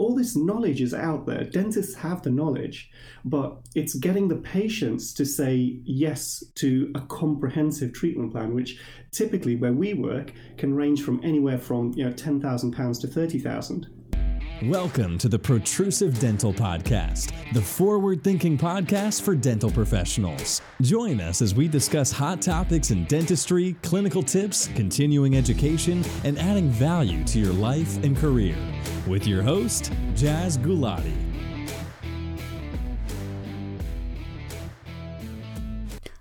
[0.00, 1.44] all this knowledge is out there.
[1.44, 2.90] Dentists have the knowledge,
[3.22, 9.56] but it's getting the patients to say yes to a comprehensive treatment plan, which typically
[9.56, 13.38] where we work can range from anywhere from you know ten thousand pounds to thirty
[13.38, 13.88] thousand.
[14.64, 20.60] Welcome to the Protrusive Dental Podcast, the forward thinking podcast for dental professionals.
[20.82, 26.68] Join us as we discuss hot topics in dentistry, clinical tips, continuing education, and adding
[26.68, 28.54] value to your life and career.
[29.08, 31.29] With your host, Jaz Gulati.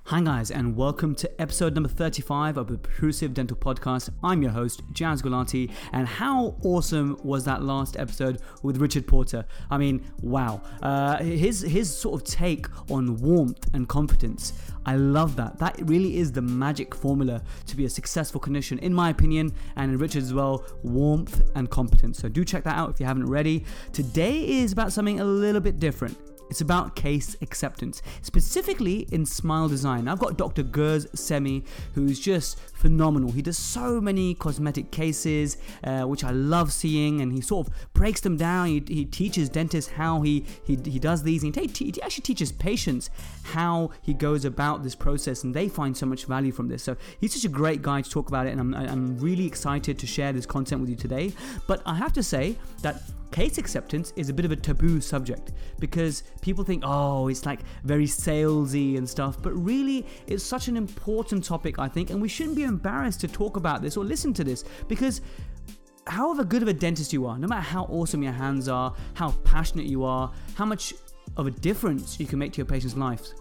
[0.09, 4.09] Hi, guys, and welcome to episode number 35 of the Protrusive Dental Podcast.
[4.23, 9.45] I'm your host, Jaz Gulati, and how awesome was that last episode with Richard Porter?
[9.69, 10.63] I mean, wow.
[10.81, 14.53] Uh, his, his sort of take on warmth and confidence.
[14.83, 15.59] I love that.
[15.59, 19.91] That really is the magic formula to be a successful clinician, in my opinion, and
[19.91, 22.17] in Richard as well warmth and competence.
[22.17, 23.63] So do check that out if you haven't already.
[23.93, 26.17] Today is about something a little bit different.
[26.49, 30.07] It's about case acceptance, specifically in smile design.
[30.07, 30.63] I've got Dr.
[30.63, 33.31] Gurs Saimbi, who's just phenomenal.
[33.31, 37.93] He does so many cosmetic cases, uh, which I love seeing, and he sort of
[37.93, 38.67] breaks them down.
[38.67, 42.23] He, he teaches dentists how he, he, he does these, and he, t- he actually
[42.23, 43.09] teaches patients
[43.43, 46.81] how he goes about this process, and they find so much value from this.
[46.81, 49.99] So he's such a great guy to talk about it, and I'm, I'm really excited
[49.99, 51.33] to share this content with you today.
[51.67, 55.51] But I have to say that case acceptance is a bit of a taboo subject
[55.79, 60.75] because people think, oh, it's like very salesy and stuff, but really it's such an
[60.75, 64.33] important topic, I think, and we shouldn't be embarrassed to talk about this or listen
[64.35, 65.21] to this because
[66.07, 69.31] however good of a dentist you are, no matter how awesome your hands are, how
[69.43, 70.93] passionate you are, how much
[71.37, 73.35] of a difference you can make to your patient's lives,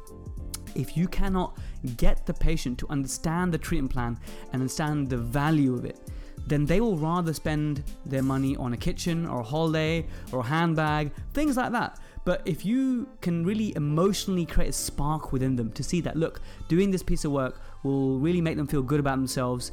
[0.74, 1.58] if you cannot
[1.96, 4.18] get the patient to understand the treatment plan
[4.52, 5.98] and understand the value of it,
[6.48, 10.44] then they will rather spend their money on a kitchen or a holiday or a
[10.44, 11.98] handbag, things like that.
[12.24, 16.40] But if you can really emotionally create a spark within them to see that, look,
[16.68, 19.72] doing this piece of work will really make them feel good about themselves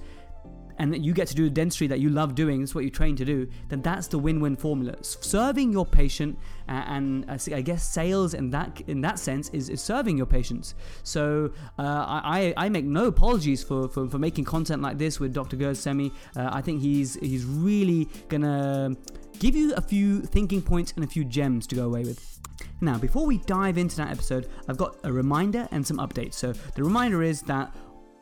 [0.77, 3.15] and that you get to do dentistry that you love doing, it's what you train
[3.15, 4.95] to do, then that's the win-win formula.
[5.01, 6.37] Serving your patient
[6.67, 10.25] uh, and uh, I guess sales in that in that sense is, is serving your
[10.25, 10.75] patients.
[11.03, 15.33] So uh, I, I make no apologies for, for, for, making content like this with
[15.33, 15.57] Dr.
[15.57, 16.11] Gurs Saimbi.
[16.35, 18.95] Uh, I think he's he's really gonna
[19.39, 22.35] give you a few thinking points and a few gems to go away with.
[22.81, 26.33] Now, before we dive into that episode, I've got a reminder and some updates.
[26.33, 27.73] So, the reminder is that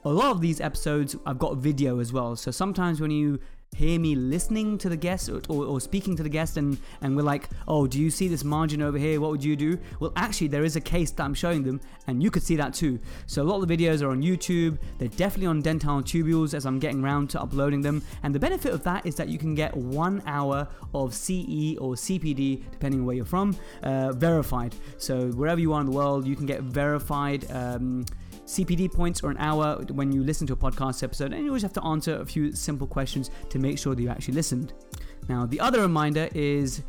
[0.06, 2.36] a lot of these episodes I've got video as well.
[2.36, 3.40] So sometimes when you
[3.76, 7.16] hear me listening to the guest or, or, or, speaking to the guest and, and
[7.16, 9.20] we're like, oh, do you see this margin over here?
[9.20, 9.80] What would you do?
[10.00, 12.74] Well, actually, there is a case that I'm showing them and you could see that
[12.74, 13.00] too.
[13.26, 14.78] So a lot of the videos are on YouTube.
[15.00, 18.04] They're definitely on Dental Tubules as I'm getting around to uploading them.
[18.24, 21.96] And the benefit of that is that you can get one hour of CE or
[21.96, 24.76] CPD, depending on where you're from, uh, verified.
[24.98, 27.50] So wherever you are in the world, you can get verified.
[27.52, 28.06] Um,
[28.46, 31.62] CPD points or an hour when you listen to a podcast episode, and you always
[31.62, 34.74] have to answer a few simple questions to make sure that you actually listened.
[35.30, 36.84] Now, the other reminder is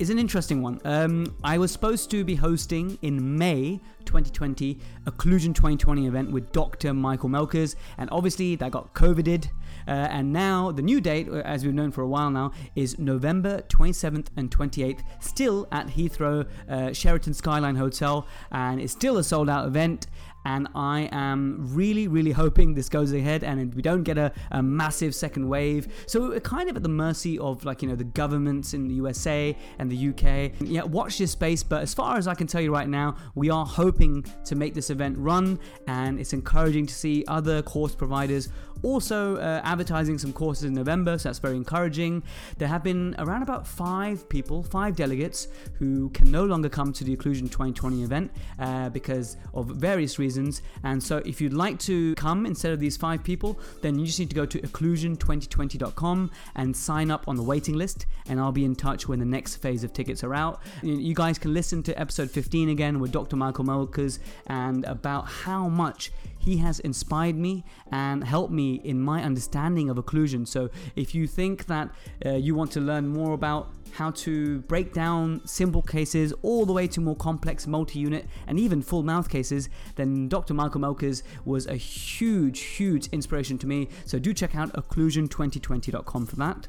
[0.00, 0.80] is an interesting one.
[0.86, 6.50] Um, I was supposed to be hosting in May 2020 a Occlusion 2020 event with
[6.52, 6.94] Dr.
[6.94, 9.48] Michael Melkers, and obviously that got COVIDed.
[9.86, 12.98] Uh, and now the new date, uh, as we've known for a while now, is
[12.98, 19.22] November 27th and 28th, still at Heathrow uh, Sheraton Skyline Hotel, and it's still a
[19.22, 20.06] sold out event
[20.44, 24.62] and I am really, really hoping this goes ahead and we don't get a, a,
[24.62, 25.88] massive second wave.
[26.06, 28.94] So we're kind of at the mercy of like you know the governments in the
[28.94, 30.52] USA and the UK.
[30.60, 31.62] Yeah, watch this space.
[31.62, 34.74] But as far as I can tell you right now, we are hoping to make
[34.74, 38.48] this event run, and it's encouraging to see other course providers
[38.82, 42.22] also uh, advertising some courses in November, so that's very encouraging.
[42.56, 47.04] There have been around about five people, five delegates, who can no longer come to
[47.04, 50.29] the Occlusion 2020 event uh, because of various reasons.
[50.36, 54.18] And so, if you'd like to come instead of these five people, then you just
[54.18, 58.64] need to go to occlusion2020.com and sign up on the waiting list, and I'll be
[58.64, 60.60] in touch when the next phase of tickets are out.
[60.82, 63.36] You guys can listen to episode 15 again with Dr.
[63.36, 69.22] Michael Melkers and about how much he has inspired me and helped me in my
[69.22, 70.48] understanding of occlusion.
[70.48, 71.90] So, if you think that
[72.24, 76.72] uh, you want to learn more about how to break down simple cases all the
[76.72, 80.54] way to more complex multi unit and even full mouth cases, then Dr.
[80.54, 83.88] Michael Melkers was a huge, huge inspiration to me.
[84.06, 86.68] So, do check out occlusion2020.com for that.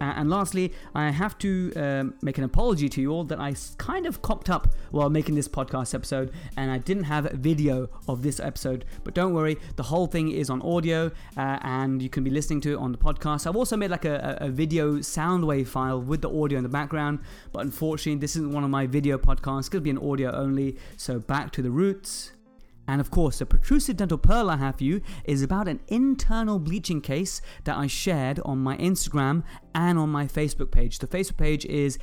[0.00, 3.54] Uh, and lastly, I have to um, make an apology to you all that I
[3.78, 7.88] kind of cocked up while making this podcast episode and I didn't have a video
[8.08, 8.84] of this episode.
[9.04, 12.60] But don't worry, the whole thing is on audio uh, and you can be listening
[12.62, 13.46] to it on the podcast.
[13.46, 16.68] I've also made like a, a video sound wave file with the audio in the
[16.68, 17.20] background,
[17.52, 19.60] but unfortunately, this isn't one of my video podcasts.
[19.60, 20.76] It's going to be an audio only.
[20.96, 22.32] So back to the roots.
[22.88, 26.58] And of course, the protrusive dental pearl I have for you is about an internal
[26.58, 29.42] bleaching case that I shared on my Instagram
[29.74, 30.98] and on my Facebook page.
[30.98, 31.98] The Facebook page is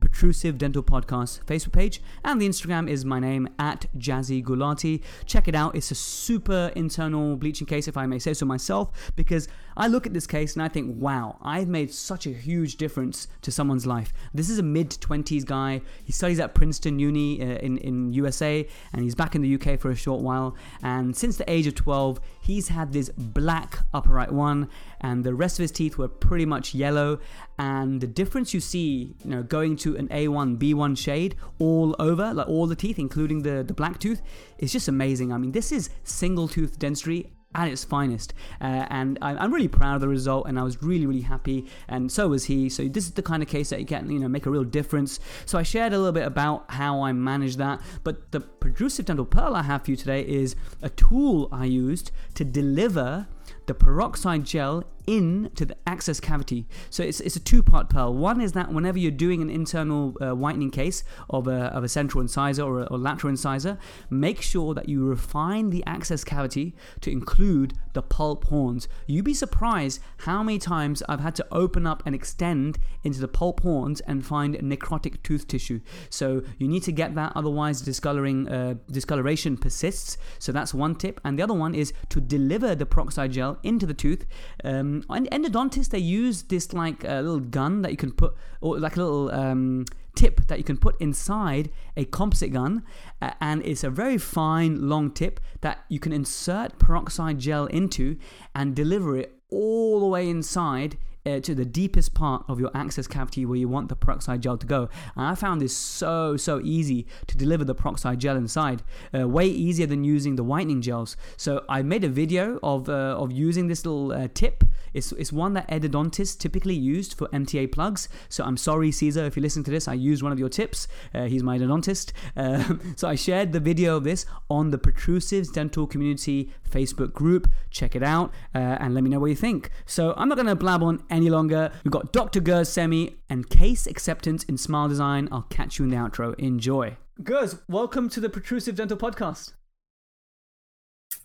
[0.00, 5.02] Protrusive Dental Podcast Facebook page, and the Instagram is my name at Jazzy Gulati.
[5.24, 5.74] Check it out.
[5.74, 10.06] It's a super internal bleaching case, if I may say so myself, because I look
[10.06, 13.86] at this case and I think, wow, I've made such a huge difference to someone's
[13.86, 14.12] life.
[14.32, 15.80] This is a mid 20s guy.
[16.04, 19.78] He studies at Princeton Uni uh, in, in USA, and he's back in the UK
[19.78, 20.56] for a short while.
[20.82, 24.68] And since the age of 12, he's had this black upper right one,
[25.00, 27.18] and the rest of his teeth were pretty much yellow.
[27.58, 32.32] And the difference you see, you know, going to an A1, B1 shade all over,
[32.32, 34.22] like all the teeth, including the, the black tooth,
[34.58, 35.32] is just amazing.
[35.32, 38.34] I mean, this is single tooth dentistry at its finest.
[38.60, 41.66] Uh, and I, am really proud of the result, and I was really, really happy,
[41.88, 42.68] and so was he.
[42.68, 44.64] So this is the kind of case that you can, you know, make a real
[44.64, 45.20] difference.
[45.46, 49.24] So I shared a little bit about how I managed that, but the protrusive dental
[49.24, 53.26] pearl I have for you today is a tool I used to deliver
[53.66, 56.66] the peroxide gel into the access cavity.
[56.90, 58.14] So it's, it's a two part pearl.
[58.14, 61.88] One is that whenever you're doing an internal uh, whitening case of a, of a
[61.88, 63.78] central incisor or, a, or lateral incisor,
[64.10, 68.88] make sure that you refine the access cavity to include the pulp horns.
[69.06, 73.28] You'd be surprised how many times I've had to open up and extend into the
[73.28, 75.80] pulp horns and find necrotic tooth tissue.
[76.10, 80.16] So you need to get that, otherwise discoloring uh, discoloration persists.
[80.38, 81.20] So that's one tip.
[81.24, 84.26] And the other one is to deliver the peroxide gel into the tooth.
[84.64, 88.78] Um, um, endodontists they use this like a little gun that you can put, or
[88.78, 92.82] like a little um, tip that you can put inside a composite gun,
[93.20, 98.16] uh, and it's a very fine long tip that you can insert peroxide gel into
[98.54, 100.96] and deliver it all the way inside
[101.26, 104.56] uh, to the deepest part of your access cavity where you want the peroxide gel
[104.56, 104.88] to go.
[105.16, 108.82] And I found this so, so easy to deliver the peroxide gel inside,
[109.16, 111.16] uh, way easier than using the whitening gels.
[111.36, 114.64] So I made a video of, uh, of using this little uh, tip.
[114.92, 118.08] It's, it's one that endodontists typically used for MTA plugs.
[118.28, 120.88] So I'm sorry, Caesar, if you listen to this, I used one of your tips.
[121.12, 122.12] He's my endodontist.
[122.96, 127.48] So I shared the video of this on the Protrusives Dental Community Facebook group.
[127.70, 129.70] Check it out and let me know what you think.
[129.86, 131.70] So I'm not going to blab on any longer.
[131.84, 132.40] We've got Dr.
[132.40, 135.28] Gurs Saimbi and case acceptance in smile design.
[135.30, 136.34] I'll catch you in the outro.
[136.38, 136.96] Enjoy.
[137.22, 139.52] Gurs, welcome to the Protrusive Dental Podcast.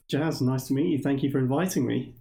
[0.08, 1.00] Jazz, nice to meet you.
[1.00, 2.16] Thank you for inviting me.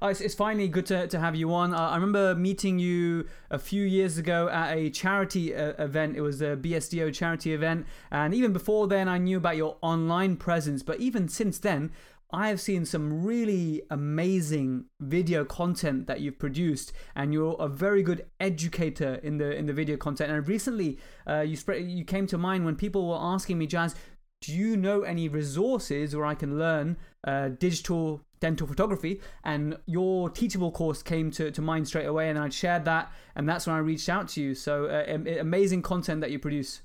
[0.00, 1.74] Oh, it's, it's finally good to, to have you on.
[1.74, 6.16] Uh, I remember meeting you a few years ago at a charity uh, event.
[6.16, 7.86] It was a BSDO charity event.
[8.10, 10.82] And even before then, I knew about your online presence.
[10.82, 11.92] But even since then,
[12.32, 18.02] I have seen some really amazing video content that you've produced, and you're a very
[18.02, 20.32] good educator in the in the video content.
[20.32, 20.98] And recently,
[21.28, 23.94] uh, you spread you came to mind when people were asking me, Jazz,
[24.40, 29.20] do you know any resources where I can learn uh, digital dental photography?
[29.44, 33.48] And your Teachable course came to, to mind straight away, and I shared that, and
[33.48, 34.54] that's when I reached out to you.
[34.54, 36.82] So uh, amazing content that you produce.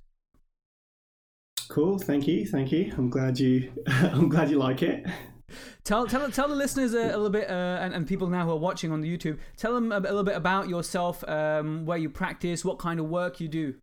[1.70, 2.94] Cool, thank you, thank you.
[2.98, 5.06] I'm glad you, I'm glad you like it.
[5.84, 8.52] Tell, tell, tell the listeners a, a little bit, uh, and, and people now who
[8.52, 11.98] are watching on the YouTube, tell them a, a little bit about yourself, um, where
[11.98, 13.76] you practice, what kind of work you do.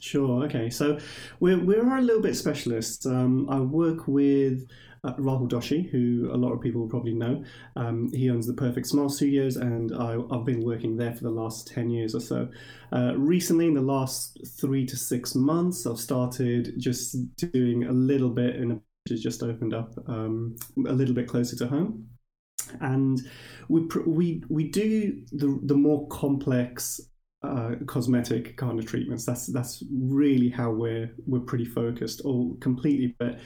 [0.00, 0.44] Sure.
[0.44, 0.70] Okay.
[0.70, 0.98] So
[1.40, 3.06] we're we're a little bit specialists.
[3.06, 4.68] Um, I work with
[5.04, 7.44] uh, Rahul Doshi, who a lot of people probably know.
[7.74, 11.30] Um, he owns the Perfect Smile Studios, and I, have been working there for the
[11.30, 12.48] last 10 years or so.
[12.92, 18.30] Uh, recently, in the last three to six months, I've started just doing a little
[18.30, 22.06] bit in a has just opened up um, a little bit closer to home.
[22.80, 23.20] And
[23.68, 27.00] we we we do the the more complex
[27.42, 29.24] uh, cosmetic kind of treatments.
[29.24, 33.14] That's that's really how we're we're pretty focused, all completely.
[33.18, 33.38] But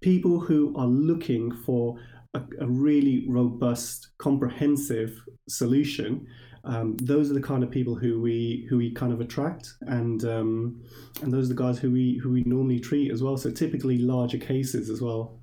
[0.00, 1.98] people who are looking for
[2.34, 6.26] a, a really robust, comprehensive solution
[6.64, 10.24] um, those are the kind of people who we who we kind of attract, and
[10.24, 10.82] um,
[11.22, 13.36] and those are the guys who we who we normally treat as well.
[13.36, 15.40] So typically larger cases as well.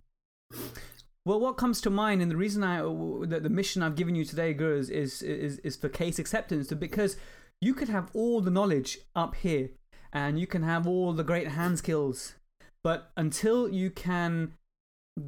[1.25, 4.25] Well, what comes to mind, and the reason I the, the mission I've given you
[4.25, 7.17] today, Gurs, is is is for case acceptance, because
[7.61, 9.69] you could have all the knowledge up here,
[10.13, 12.35] and you can have all the great hand skills,
[12.83, 14.53] but until you can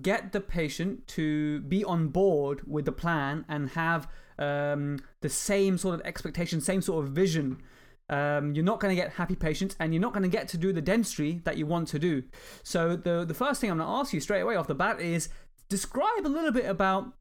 [0.02, 4.08] get the patient to be on board with the plan and have
[4.42, 7.62] um, the same sort of expectation, same sort of vision.
[8.10, 10.58] Um, you're not going to get happy patients and you're not going to get to
[10.58, 12.24] do the dentistry that you want to do.
[12.64, 15.00] So, the, the first thing I'm going to ask you straight away off the bat
[15.00, 15.30] is
[15.70, 17.14] describe a little bit about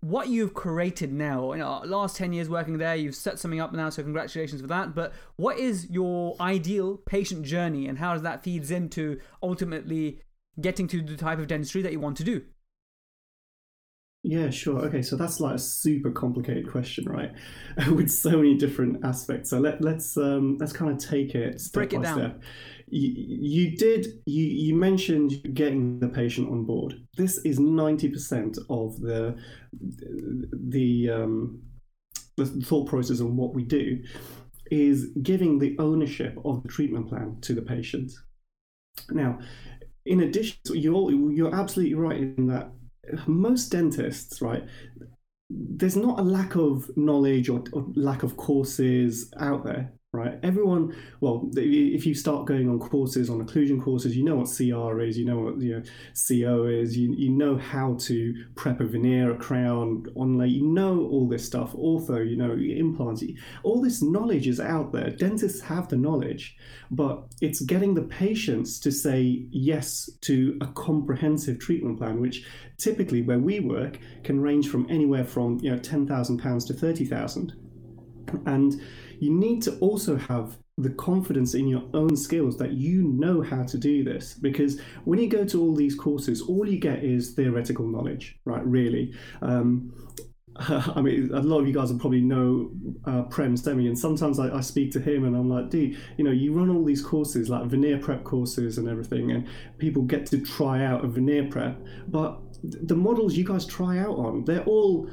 [0.00, 1.52] what you've created now.
[1.52, 4.66] You know, last 10 years working there, you've set something up now, so congratulations for
[4.66, 4.94] that.
[4.94, 10.20] But what is your ideal patient journey and how does that feeds into ultimately
[10.60, 12.42] getting to the type of dentistry that you want to do?
[14.28, 14.80] Yeah, sure.
[14.80, 17.32] Okay, so that's like a super complicated question, right?
[17.90, 19.48] With so many different aspects.
[19.48, 22.18] So let, let's um, let's kind of take it step Break it by down.
[22.18, 22.42] step.
[22.88, 26.96] You, you did you you mentioned getting the patient on board.
[27.16, 29.38] This is ninety percent of the
[29.72, 31.62] the um,
[32.36, 33.98] the thought process on what we do
[34.70, 38.12] is giving the ownership of the treatment plan to the patient.
[39.08, 39.38] Now,
[40.04, 42.72] in addition, you're you're absolutely right in that
[43.26, 44.64] most dentists, right,
[45.50, 50.38] there's not a lack of knowledge or, or, lack of courses out there right?
[50.42, 55.00] Everyone, well, if you start going on courses, on occlusion courses, you know what CR
[55.00, 55.82] is, you know what you know,
[56.14, 61.06] CO is, you, you know how to prep a veneer, a crown, onlay, you know
[61.06, 63.22] all this stuff, ortho, you know, implants,
[63.62, 65.10] all this knowledge is out there.
[65.10, 66.56] Dentists have the knowledge,
[66.90, 72.44] but it's getting the patients to say yes to a comprehensive treatment plan, which
[72.78, 77.52] typically where we work can range from anywhere from, you know, £10,000 to 30,000.
[78.46, 78.80] And
[79.20, 83.64] you need to also have the confidence in your own skills that you know how
[83.64, 87.32] to do this because when you go to all these courses all you get is
[87.32, 89.12] theoretical knowledge right really.
[89.42, 89.92] Um,
[90.58, 92.70] I mean, a lot of you guys will probably know
[93.04, 96.24] uh, Prem Semi, and sometimes I, I, speak to him and I'm like, dude, you
[96.24, 99.46] know, you run all these courses, like veneer prep courses and everything, and
[99.78, 104.16] people get to try out a veneer prep, but the models you guys try out
[104.16, 105.08] on, they're all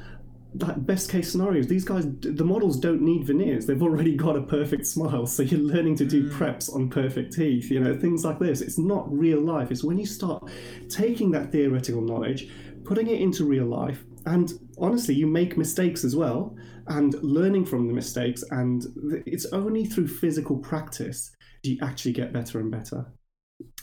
[0.59, 3.65] like best case scenarios these guys the models don't need veneers.
[3.65, 5.25] They've already got a perfect smile.
[5.25, 6.33] So you're learning to do mm.
[6.37, 8.61] preps on perfect teeth you know things like this.
[8.61, 9.71] It's not real life.
[9.71, 10.49] It's when you start
[10.89, 12.49] taking that theoretical knowledge
[12.85, 16.55] putting it into real life and honestly you make mistakes as well
[16.87, 18.85] and learning from the mistakes and
[19.25, 23.11] it's only through physical practice do you actually get better and better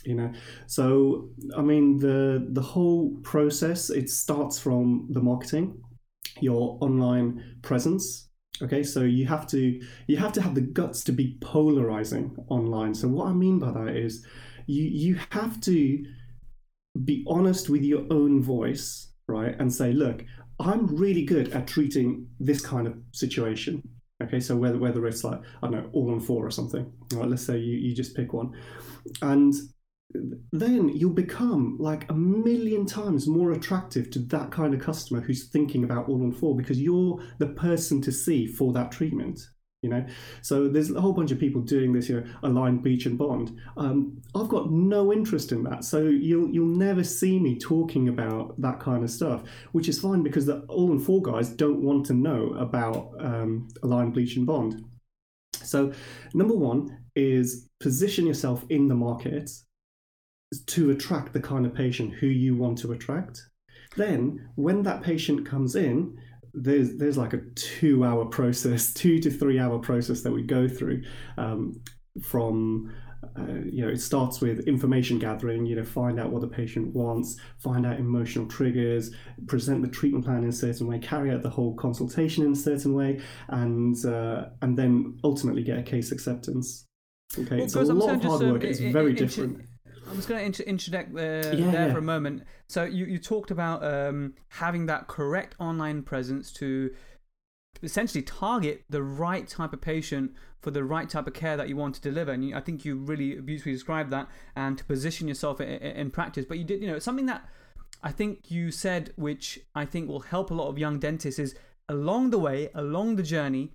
[0.05, 0.31] you know?
[0.67, 5.77] So i mean the the whole process it starts from the marketing
[6.39, 8.29] your online presence.
[8.61, 12.93] Okay so you have to you have to have the guts to be polarizing online.
[12.93, 14.25] So what i mean by that is
[14.67, 16.05] you you have to
[17.03, 20.23] be honest with your own voice right and say look
[20.59, 23.81] i'm really good at treating this kind of situation.
[24.21, 26.91] Okay so whether whether it's like i don't know all on four or something.
[27.13, 28.53] Right let's say you, you just pick one.
[29.21, 29.53] And
[30.51, 35.47] then you'll become like a million times more attractive to that kind of customer who's
[35.47, 39.39] thinking about all on four because you're the person to see for that treatment
[39.83, 40.03] you know?
[40.41, 43.59] So there's a whole bunch of people doing this you know align bleach and bond.
[43.77, 45.83] Um, i've got no interest in that.
[45.83, 49.43] So you'll you'll never see me talking about that kind of stuff
[49.73, 53.67] which is fine because the all on four guys don't want to know about um,
[53.83, 54.83] align bleach and bond.
[55.51, 55.91] So
[56.33, 59.51] number one is position yourself in the market
[60.61, 63.47] to attract the kind of patient who you want to attract.
[63.95, 66.17] Then, when that patient comes in,
[66.53, 70.67] there's there's like a two hour process, two to three hour process that we go
[70.67, 71.03] through
[71.37, 71.81] um,
[72.21, 72.93] from.
[73.39, 75.65] Uh, you know, it starts with information gathering.
[75.65, 79.11] You know, find out what the patient wants, find out emotional triggers,
[79.47, 82.55] present the treatment plan in a certain way, carry out the whole consultation in a
[82.55, 86.85] certain way, and uh, and then ultimately get a case acceptance.
[87.39, 88.63] Okay, well, it's a lot of hard work.
[88.65, 89.61] It's very different.
[90.13, 91.91] I was going to interject there, yeah, there yeah.
[91.91, 92.43] for a moment.
[92.67, 96.93] So you, you talked about um, having that correct online presence to
[97.81, 101.75] essentially target the right type of patient for the right type of care that you
[101.75, 102.31] want to deliver.
[102.31, 106.11] And you, I think you really beautifully described that and to position yourself in, in
[106.11, 106.45] practice.
[106.47, 107.45] But you did, you know, something that
[108.03, 111.55] I think you said, which I think will help a lot of young dentists, is
[111.89, 113.71] along the way, along the journey,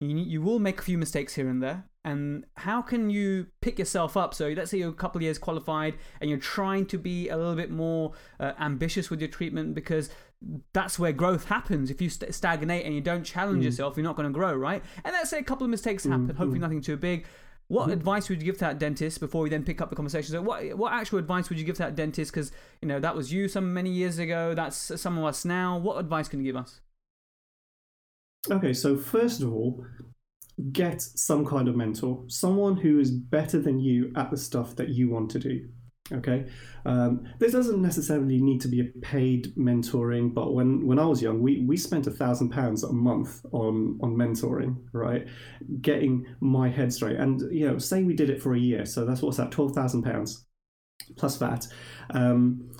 [0.00, 1.84] you, you will make a few mistakes here and there.
[2.08, 4.32] And how can you pick yourself up?
[4.32, 7.36] So, let's say you're a couple of years qualified and you're trying to be a
[7.36, 10.08] little bit more uh, ambitious with your treatment because
[10.72, 11.90] that's where growth happens.
[11.90, 13.66] If you st stagnate and you don't challenge mm.
[13.66, 14.82] yourself, you're not going to grow, right?
[15.04, 16.36] And let's say a couple of mistakes happen, mm.
[16.36, 17.26] hopefully nothing too big.
[17.66, 17.92] What mm.
[17.92, 20.32] advice would you give to that dentist before we then pick up the conversation?
[20.32, 22.32] So, what what actual advice would you give to that dentist?
[22.32, 24.54] Because you know that was you some many years ago.
[24.54, 25.76] That's some of us now.
[25.76, 26.80] What advice can you give us?
[28.50, 29.84] Okay, so first of all,
[30.72, 34.88] get some kind of mentor, someone who is better than you at the stuff that
[34.88, 35.68] you want to do.
[36.10, 36.46] Okay,
[36.86, 41.20] um, this doesn't necessarily need to be a paid mentoring, but when, when I was
[41.20, 45.26] young, we, we spent a thousand pounds a month on on mentoring, right?
[45.82, 49.04] Getting my head straight, and you know, say we did it for a year, so
[49.04, 50.46] that's what's that, twelve thousand pounds
[51.16, 51.66] plus that.
[52.10, 52.70] Um,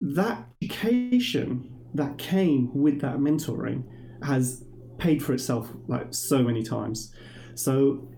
[0.00, 3.84] that education that came with that mentoring
[4.22, 4.64] has
[4.98, 7.14] paid for itself like so many times.
[7.54, 8.08] So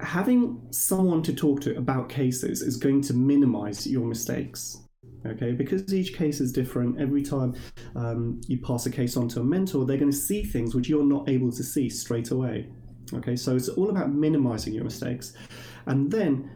[0.00, 4.78] having someone to talk to about cases is going to minimize your mistakes
[5.24, 5.52] okay?
[5.52, 7.54] Because each case is different every time
[7.96, 10.88] um, you pass a case on to a mentor they're going to see things which
[10.88, 12.68] you're not able to see straight away
[13.14, 13.36] okay?
[13.36, 15.32] So it's all about minimizing your mistakes.
[15.86, 16.50] And then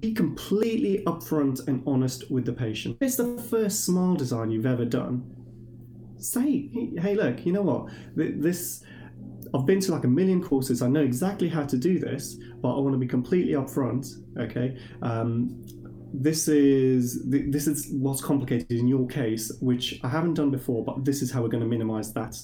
[0.00, 2.96] be completely upfront and honest with the patient.
[3.00, 5.41] It's the first smile design you've ever done
[6.22, 8.82] say hey look you know what this
[9.54, 10.80] I've been to like a million courses.
[10.80, 14.06] I know exactly how to do this, but I want to be completely upfront.
[14.38, 14.78] Okay.
[15.02, 15.62] Um,
[16.14, 21.04] this is this is what's complicated in your case, which I haven't done before, but
[21.04, 22.36] this is how we're going to minimize that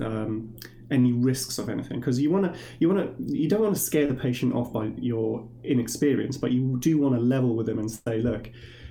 [0.00, 0.54] um,
[0.90, 3.80] any risks of anything because you want to you want to you don't want to
[3.80, 7.78] scare the patient off by your inexperience, but you do want to level with them
[7.78, 8.50] and say, look,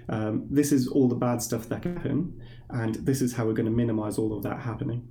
[0.10, 3.54] um, this is all the bad stuff that can happen, and this is how we're
[3.54, 5.08] going to minimize all of that happening.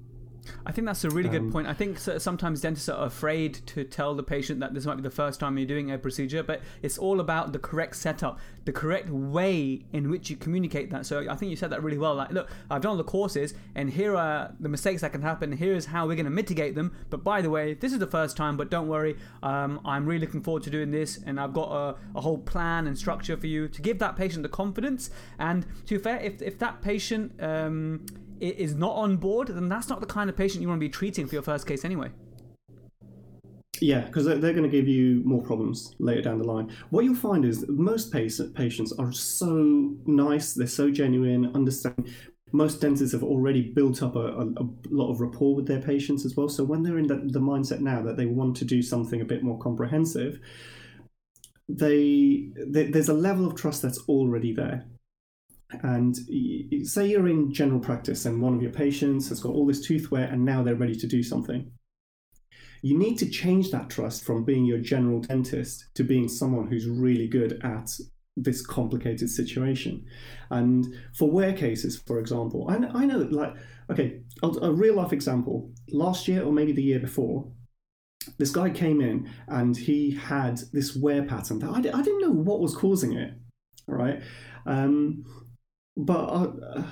[0.66, 1.66] I think that's a really good um, point.
[1.66, 5.10] I think sometimes dentists are afraid to tell the patient that this might be the
[5.10, 9.08] first time you're doing a procedure, but it's all about the correct setup, the correct
[9.08, 11.06] way in which you communicate that.
[11.06, 12.14] So I think you said that really well.
[12.14, 15.52] Like, look, I've done all the courses, and here are the mistakes that can happen.
[15.52, 16.94] Here's how we're going to mitigate them.
[17.10, 19.16] But by the way, this is the first time, but don't worry.
[19.42, 22.86] Um, I'm really looking forward to doing this, and I've got a, a, whole plan
[22.86, 25.10] and structure for you to give that patient the confidence.
[25.38, 28.06] And to be fair, if, if that patient um,
[28.40, 30.90] is not on board, then that's not the kind of patient you want to be
[30.90, 32.10] treating for your first case anyway.
[33.80, 36.70] Yeah, because they're going to give you more problems later down the line.
[36.90, 42.12] What you'll find is most patients are so nice, they're so genuine, understanding.
[42.52, 46.24] Most dentists have already built up a, a, a, lot of rapport with their patients
[46.24, 46.48] as well.
[46.48, 49.24] So when they're in the, the mindset now that they want to do something a
[49.24, 50.38] bit more comprehensive,
[51.68, 54.84] they, they there's a level of trust that's already there
[55.83, 56.16] and
[56.87, 60.11] say you're in general practice and one of your patients has got all this tooth
[60.11, 61.71] wear and now they're ready to do something.
[62.83, 66.87] You need to change that trust from being your general dentist to being someone who's
[66.87, 67.90] really good at
[68.37, 70.04] this complicated situation.
[70.50, 73.54] And for wear cases, for example, I, I know, that like,
[73.91, 75.71] okay, a, a real life example.
[75.91, 77.50] Last year or maybe the year before,
[78.39, 82.30] this guy came in and he had this wear pattern that I, I didn't know
[82.30, 83.34] what was causing it.
[83.87, 84.23] Right.
[84.67, 85.25] Um,
[85.97, 86.83] but uh,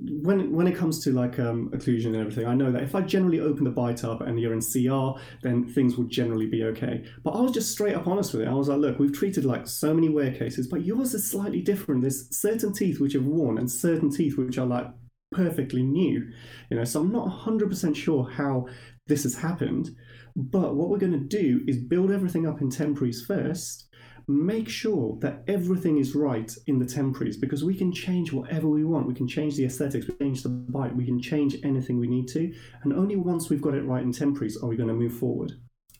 [0.00, 3.00] when when it comes to like um, occlusion and everything, I know that if I
[3.00, 7.04] generally open the bite up and you're in CR, then things will generally be okay.
[7.22, 8.48] But I was just straight up honest with it.
[8.48, 11.60] I was like, look, we've treated like so many wear cases, but yours is slightly
[11.60, 12.02] different.
[12.02, 14.86] There's certain teeth which have worn and certain teeth which are like
[15.30, 16.30] perfectly new.
[16.70, 18.66] You know, so I'm not 100% sure how
[19.06, 19.90] this has happened.
[20.36, 23.88] But what we're going to do is build everything up in temporaries first
[24.26, 28.84] make sure that everything is right in the temporaries because we can change whatever we
[28.84, 29.06] want.
[29.06, 32.08] We can change the aesthetics, we can change the bite, we can change anything we
[32.08, 32.52] need to.
[32.82, 35.52] And only once we've got it right in temporaries are we going to move forward.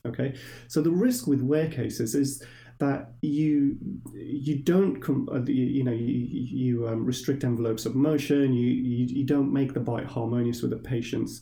[0.05, 0.35] Okay,
[0.67, 2.43] so the risk with wear cases is
[2.79, 3.77] that you
[4.13, 4.97] you don't
[5.31, 9.73] uh, you know you, you um, restrict envelopes of motion you, you you don't make
[9.73, 11.41] the bite harmonious with the patient's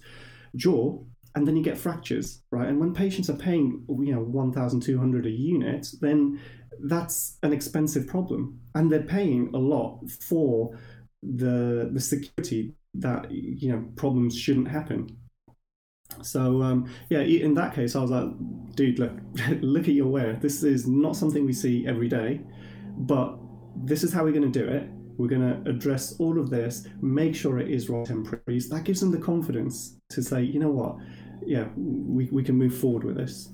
[0.56, 0.98] jaw
[1.36, 5.30] and then you get fractures right and when patients are paying you know 1200 a
[5.30, 6.40] unit then
[6.82, 10.78] that's an expensive problem, and they're paying a lot for
[11.22, 15.18] the the security that you know problems shouldn't happen.
[16.22, 18.30] So um, yeah, in that case, I was like,
[18.76, 19.14] dude, look,
[19.62, 20.34] look at your wear.
[20.34, 22.42] This is not something we see every day,
[22.98, 23.38] but
[23.76, 24.90] this is how we're going to do it.
[25.18, 28.68] We're going to address all of this, make sure it is right temporaries.
[28.70, 30.98] That gives them the confidence to say, you know what,
[31.46, 33.50] yeah, we, we can move forward with this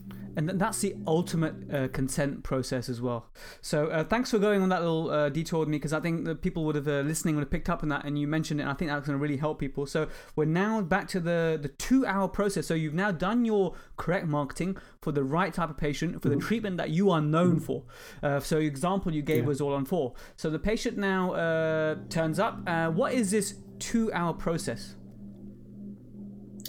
[0.47, 3.29] and that's the ultimate uh, consent process as well.
[3.61, 6.23] So uh, thanks for going on that little uh, detour with me because I think
[6.23, 8.61] the people would have uh, listening would have picked up on that, and you mentioned
[8.61, 8.63] it.
[8.63, 9.85] And I think that's going to really help people.
[9.85, 12.67] So we're now back to the the two hour process.
[12.67, 16.35] So you've now done your correct marketing for the right type of patient for the
[16.35, 16.47] mm-hmm.
[16.47, 17.65] treatment that you are known mm-hmm.
[17.65, 17.83] for.
[18.23, 19.47] Uh, so example you gave yeah.
[19.47, 20.13] was all on four.
[20.37, 22.65] So the patient now uh, turns up.
[22.93, 24.95] what is this two hour process?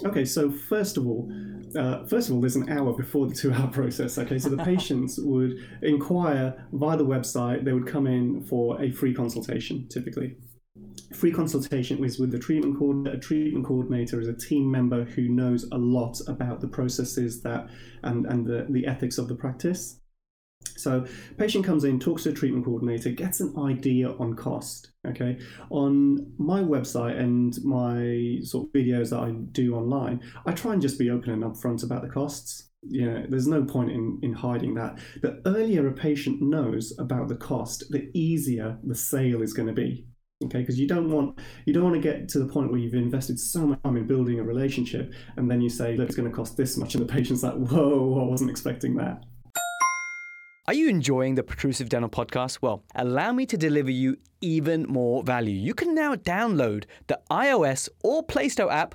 [0.04, 1.30] Okay, so first of all,
[1.76, 4.18] uh, first of all, there's an hour before the two hour process.
[4.18, 8.90] Okay, so the patients would inquire via the website, they would come in for a
[8.90, 10.36] free consultation typically.
[11.14, 13.16] Free consultation is with the treatment coordinator.
[13.16, 17.68] A treatment coordinator is a team member who knows a lot about the processes that
[18.04, 19.99] and, and the, the ethics of the practice.
[20.82, 24.92] So, patient comes in, talks to a treatment coordinator, gets an idea on cost.
[25.06, 25.38] Okay,
[25.70, 30.82] on my website and my sort of videos that I do online, I try and
[30.82, 32.68] just be open and upfront about the costs.
[32.82, 34.98] Know, there's no point in, in hiding that.
[35.22, 39.74] The earlier a patient knows about the cost, the easier the sale is going to
[39.74, 40.06] be
[40.44, 42.94] okay because you don't want you don't want to get to the point where you've
[42.94, 46.28] invested so much time in building a relationship and then you say look it's going
[46.28, 49.24] to cost this much and the patient's like whoa i wasn't expecting that
[50.70, 52.58] are you enjoying the Protrusive Dental podcast?
[52.62, 55.52] Well, allow me to deliver you even more value.
[55.52, 58.94] You can now download the iOS or Play Store app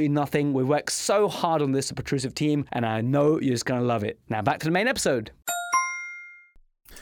[0.01, 0.53] absolutely nothing.
[0.53, 3.79] We worked so hard on this, the Protrusive team, and I know you're just going
[3.79, 4.19] to love it.
[4.29, 5.31] Now back to the main episode.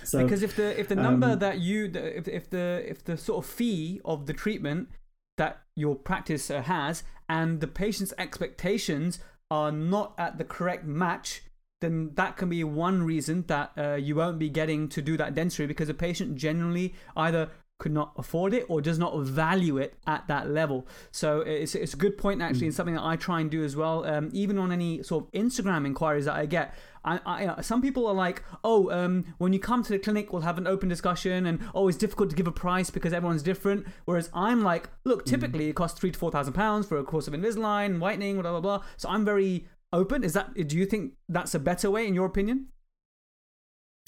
[0.03, 3.17] So, because if the if the number um, that you if if the if the
[3.17, 4.89] sort of fee of the treatment
[5.37, 11.43] that your practice uh, has and the patient's expectations are not at the correct match,
[11.81, 15.33] then that can be one reason that uh, you won't be getting to do that
[15.35, 19.95] dentistry because the patient generally either could not afford it or does not value it
[20.05, 20.85] at that level.
[21.11, 23.75] So it's, it's a good point, actually, and something that I try and do as
[23.75, 24.05] well.
[24.05, 28.05] Um, even on any sort of Instagram inquiries that I get, I, I, some people
[28.05, 31.45] are like, oh, um, when you come to the clinic, we'll have an open discussion,
[31.45, 33.87] and oh, it's difficult to give a price because everyone's different.
[34.03, 35.29] Whereas I'm like, look, mm.
[35.29, 35.69] typically mm.
[35.69, 38.59] it costs three to four thousand pounds for a course of Invisalign, whitening, blah blah
[38.59, 38.83] blah.
[38.97, 40.25] So I'm very open.
[40.25, 40.53] Is that?
[40.67, 42.67] Do you think that's a better way, in your opinion?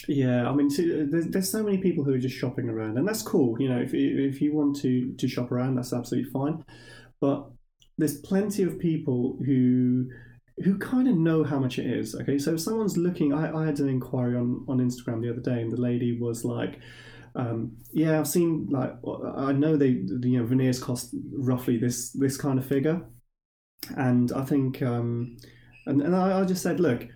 [0.08, 0.70] Yeah, I mean,
[1.12, 3.56] there's, there's so many people who are just shopping around, and that's cool.
[3.62, 6.64] You know, if if you want to to shop around, that's absolutely fine.
[7.20, 7.48] But
[7.98, 10.10] there's plenty of people who
[10.64, 12.16] who kind of know how much it is.
[12.16, 15.42] Okay, so if someone's looking, I, I had an inquiry on on Instagram the other
[15.42, 16.80] day, and the lady was like.
[17.34, 18.94] Um, yeah, I've seen like
[19.38, 23.02] I know they you know veneers cost roughly this this kind of figure,
[23.96, 25.38] and I think um,
[25.86, 27.08] and and I, I just said, look,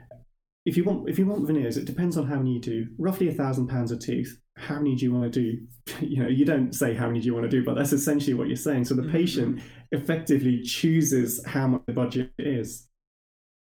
[0.66, 2.88] if you want if you want veneers, it depends on how many you do.
[2.98, 4.38] Roughly a thousand pounds of teeth.
[4.58, 5.62] How many do you want to do?
[6.02, 8.34] You know, you don't say how many do you want to do, but that's essentially
[8.34, 8.86] what you're saying.
[8.86, 9.12] So the mm-hmm.
[9.12, 12.88] patient effectively chooses how much the budget is.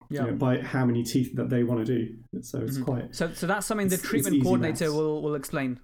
[0.09, 0.25] Yeah.
[0.25, 2.13] You know, by how many teeth that they want to do.
[2.41, 2.83] So it's mm-hmm.
[2.83, 3.15] quite.
[3.15, 5.79] So so that's something the treatment coordinator will will explain.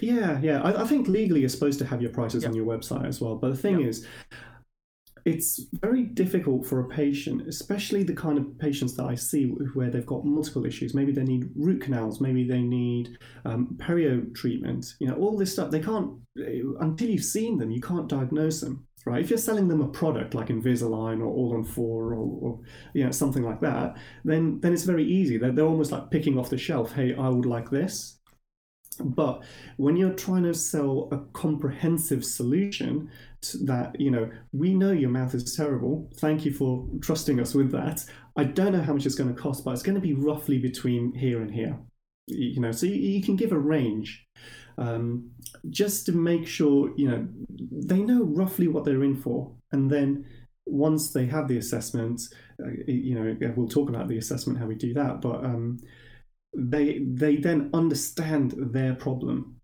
[0.00, 0.62] Yeah, yeah.
[0.62, 3.36] I, I, think legally you're supposed to have your prices on your website as well.
[3.36, 4.06] But the thing is,
[5.28, 9.90] it's very difficult for a patient, especially the kind of patients that I see where
[9.90, 10.94] they've got multiple issues.
[10.94, 14.94] Maybe they need root canals, maybe they need um, perio treatment.
[15.00, 15.70] You know, all this stuff.
[15.70, 16.14] They can't
[16.80, 17.70] until you've seen them.
[17.70, 19.22] You can't diagnose them, right?
[19.22, 22.60] If you're selling them a product like Invisalign or All on Four or, or
[22.94, 25.36] you know something like that, then then it's very easy.
[25.36, 26.92] They're, they're almost like picking off the shelf.
[26.92, 28.18] Hey, I would like this.
[29.00, 29.44] But
[29.76, 33.10] when you're trying to sell a comprehensive solution
[33.64, 36.10] that, you know, we know your mouth is terrible.
[36.16, 38.04] Thank you for trusting us with that.
[38.36, 40.58] I don't know how much it's going to cost, but it's going to be roughly
[40.58, 41.78] between here and here.
[42.26, 44.26] You know, so you, you can give a range
[44.76, 45.30] um,
[45.70, 47.26] just to make sure, you know,
[47.72, 49.52] they know roughly what they're in for.
[49.72, 50.26] And then
[50.66, 52.20] once they have the assessment,
[52.62, 55.20] uh, you know, we'll talk about the assessment, how we do that.
[55.20, 55.78] But um,
[56.56, 59.57] they they then understand their problem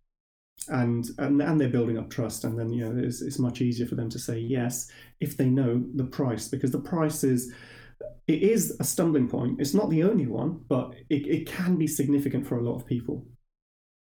[0.69, 3.87] and and, and they're building up trust and then you know it's, it's much easier
[3.87, 7.53] for them to say yes if they know the price because the price is
[8.27, 11.87] it is a stumbling point it's not the only one but it, it can be
[11.87, 13.27] significant for a lot of people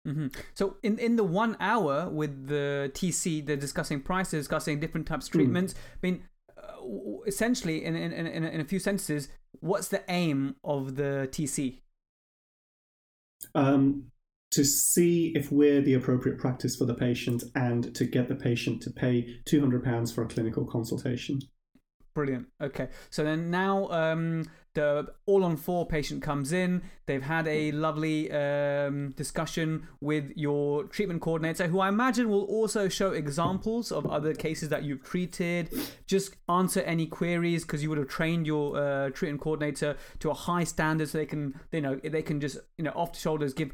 [0.07, 0.27] mm-hmm.
[0.53, 5.27] So, in, in the one hour with the TC, they're discussing prices, discussing different types
[5.27, 5.39] of hmm.
[5.39, 5.73] treatments.
[5.73, 5.77] Mm.
[5.77, 6.23] I mean,
[6.57, 9.27] uh, essentially, in, in, in, in a few sentences,
[9.59, 11.81] what's the aim of the TC?
[13.55, 14.11] um,
[14.51, 18.81] to see if we're the appropriate practice for the patient and to get the patient
[18.81, 21.39] to pay £200 for a clinical consultation.
[22.13, 22.47] Brilliant.
[22.59, 22.89] Okay.
[23.11, 26.81] So then now um, the all on four patient comes in.
[27.05, 32.89] They've had a lovely um, discussion with your treatment coordinator, who I imagine will also
[32.89, 35.69] show examples of other cases that you've treated.
[36.07, 40.33] Just answer any queries because you would have trained your uh, treatment coordinator to a
[40.33, 43.53] high standard, so they can, you know, they can just, you know, off the shoulders
[43.53, 43.71] give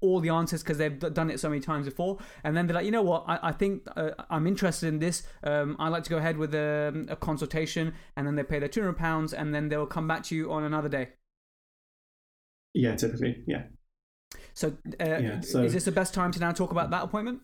[0.00, 2.18] all the answers because they've done it so many times before.
[2.44, 5.24] And then they're like, you know what, I, I think uh, I'm interested in this.
[5.42, 7.94] Um, I'd like to go ahead with a, a consultation.
[8.16, 10.88] And then they pay their £200 and then they'll come back to you on another
[10.88, 11.08] day.
[12.74, 13.64] Yeah, typically, yeah.
[14.54, 17.40] So, uh, Yeah, so- is this the best time to now talk about that appointment?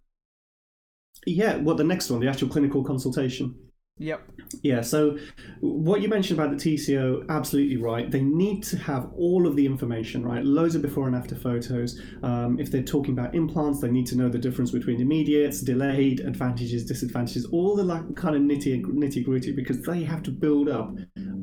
[1.26, 3.54] Yeah, well, the next one, the actual clinical consultation.
[3.98, 4.28] Yep.
[4.62, 5.16] Yeah, so
[5.60, 8.10] what you mentioned about the TCO, absolutely right.
[8.10, 10.44] They need to have all of the information, right?
[10.44, 12.00] Loads of before and after photos.
[12.24, 16.20] Um, if they're talking about implants, they need to know the difference between immediates, delayed,
[16.20, 20.68] advantages, disadvantages, all the like, kind of nitty nitty gritty, because they have to build
[20.68, 20.92] up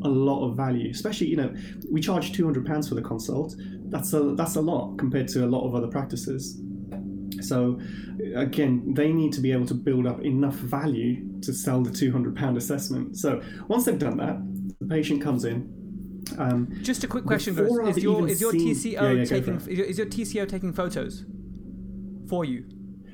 [0.03, 0.89] a lot of value.
[0.89, 1.53] Especially, you know,
[1.89, 3.55] we charge two hundred pounds for the consult.
[3.85, 6.61] That's a that's a lot compared to a lot of other practices.
[7.41, 7.79] So,
[8.35, 12.57] again, they need to be able to build up enough value to sell the £200
[12.57, 13.17] assessment.
[13.17, 14.37] So, once they've done that,
[14.79, 15.77] the patient comes in.
[16.37, 17.57] Um, Just a quick question.
[17.59, 20.47] Is your is your seen- TCO Yeah, yeah, taking for is your, is your TCO
[20.47, 21.25] taking photos
[22.29, 22.63] for you?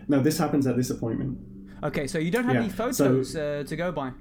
[0.10, 1.38] no, this happens at this appointment.
[1.84, 4.12] Okay, so you don't have Yeah, any so- photos uh, to go by.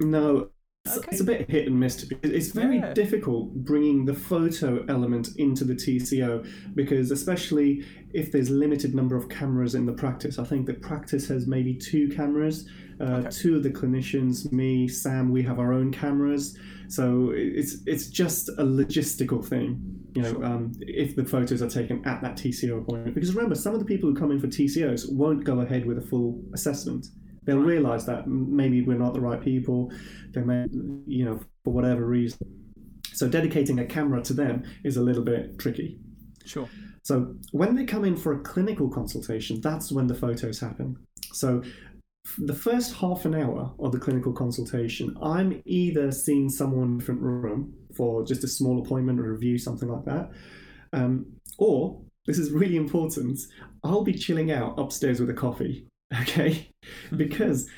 [0.00, 0.50] No,
[0.96, 1.08] Okay.
[1.12, 2.04] it's a bit hit and miss.
[2.04, 2.92] because It's very Yeah.
[2.94, 6.44] difficult bringing the photo element into the TCO
[6.74, 11.28] because, especially if there's limited number of cameras in the practice, I think the practice
[11.28, 12.66] has maybe two cameras.
[12.98, 13.28] Uh, Okay.
[13.30, 16.56] Two of the clinicians, me, Sam, we have our own cameras,
[16.88, 19.80] so it's it's just a logistical thing.
[20.14, 23.74] You know, um, if the photos are taken at that TCO appointment, because remember, some
[23.74, 27.08] of the people who come in for TCOs won't go ahead with a full assessment.
[27.46, 29.92] They'll realise that maybe we're not the right people.
[30.32, 30.66] They may,
[31.06, 32.38] you know, for whatever reason.
[33.12, 35.98] So dedicating a camera to them is a little bit tricky.
[36.44, 36.68] Sure.
[37.02, 40.96] So when they come in for a clinical consultation, that's when the photos happen.
[41.32, 41.62] So
[42.38, 46.98] the first half an hour of the clinical consultation, I'm either seeing someone in a
[46.98, 50.30] different room for just a small appointment or review, something like that,
[50.92, 51.26] um,
[51.58, 53.38] or this is really important,
[53.84, 55.86] I'll be chilling out upstairs with a coffee.
[56.22, 57.16] Okay, mm-hmm.
[57.16, 57.68] because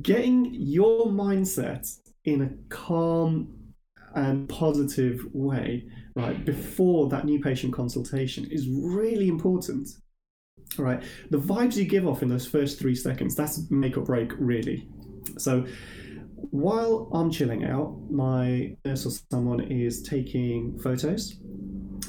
[0.00, 1.92] getting your mindset
[2.24, 3.48] in a calm
[4.14, 5.84] and positive way
[6.14, 9.88] right before that new patient consultation is really important
[10.78, 11.02] all right?
[11.30, 14.88] The vibes you give off in those first three seconds that's make or break really.
[15.38, 15.66] So
[16.50, 21.36] while i'm chilling out my nurse or someone is taking photos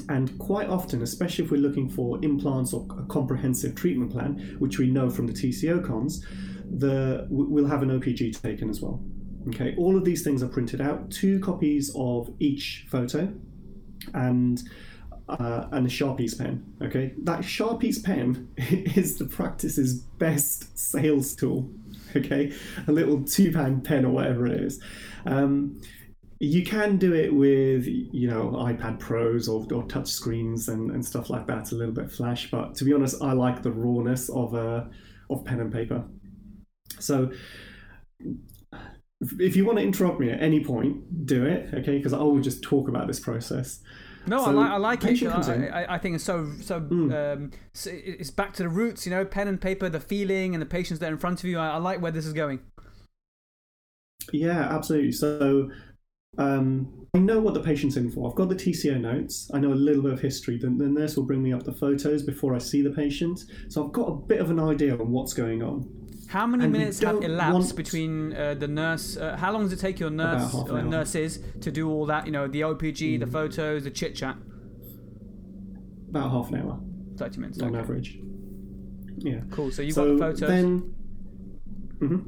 [0.08, 4.78] and quite often, especially if we're looking for implants or a comprehensive treatment plan, which
[4.78, 6.24] we know from the TCO cons,
[6.78, 9.02] the we'll have an OPG taken as well.
[9.48, 13.32] Okay, all of these things are printed out, two copies of each photo,
[14.14, 14.62] and
[15.28, 16.64] uh, and a Sharpies pen.
[16.82, 21.70] Okay, that Sharpies pen is the practice's best sales tool.
[22.14, 22.52] Okay,
[22.86, 24.80] a little two pound pen or whatever it is.
[25.26, 25.80] Um,
[26.38, 31.04] you can do it with you know iPad Pros or, or touch screens and, and
[31.04, 31.72] stuff like that.
[31.72, 34.84] A little bit flash, but to be honest, I like the rawness of uh,
[35.30, 36.04] of pen and paper.
[36.98, 37.32] So
[39.38, 41.96] if you want to interrupt me at any point, do it, okay?
[41.96, 43.80] Because I will just talk about this process.
[44.26, 45.22] No, I So, like I like it.
[45.26, 45.66] I.
[45.68, 46.76] I, I think it's so so.
[46.76, 50.60] Um, so it's back to the roots, you know, pen and paper, the feeling, and
[50.60, 51.58] the patients that are in front of you.
[51.58, 52.60] I, I like where this is going.
[54.32, 55.12] Yeah, absolutely.
[55.12, 55.70] So
[56.46, 58.28] um, I know what the patient's in for.
[58.28, 59.50] I've got the TCO notes.
[59.54, 60.58] I know a little bit of history.
[60.58, 63.40] The, the nurse will bring me up the photos before I see the patient.
[63.68, 65.88] So I've got a bit of an idea on what's going on.
[66.28, 69.16] How many And minutes have elapsed between uh, the nurse?
[69.16, 70.82] Uh, how long does it take your nurse or hour.
[70.82, 72.26] nurses to do all that?
[72.26, 73.20] You know, the OPG, Hmm.
[73.20, 74.36] the photos, the chit chat.
[76.10, 76.80] About half an hour
[77.16, 77.60] Thirty minutes.
[77.60, 77.78] on Okay.
[77.78, 78.18] average.
[79.18, 79.40] Yeah.
[79.50, 79.70] Cool.
[79.70, 80.48] So you've so got the photos.
[80.48, 80.94] Then,
[82.00, 82.24] Mhm.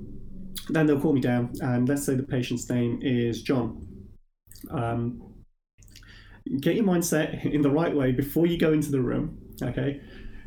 [0.70, 3.84] then they'll call me down, and let's say the patient's name is John.
[4.70, 5.34] Um,
[6.60, 9.38] get your mindset in the right way before you go into the room.
[9.62, 10.00] Okay,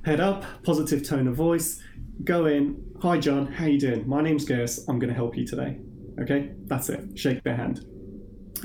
[0.04, 1.82] head up, positive tone of voice.
[2.24, 2.84] Go in.
[3.02, 3.48] Hi, John.
[3.48, 4.08] How you doing?
[4.08, 4.86] My name's Gurs.
[4.88, 5.80] I'm going to help you today.
[6.20, 7.18] Okay, that's it.
[7.18, 7.86] Shake their hand,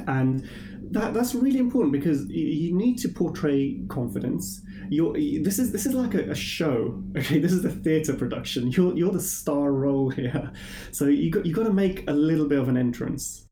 [0.06, 0.48] and
[0.90, 4.62] that that's really important because you need to portray confidence.
[4.88, 7.02] You're this is this is like a, a show.
[7.16, 8.70] Okay, this is a theatre production.
[8.70, 10.52] You're you're the star role here,
[10.92, 13.48] so you got you got to make a little bit of an entrance.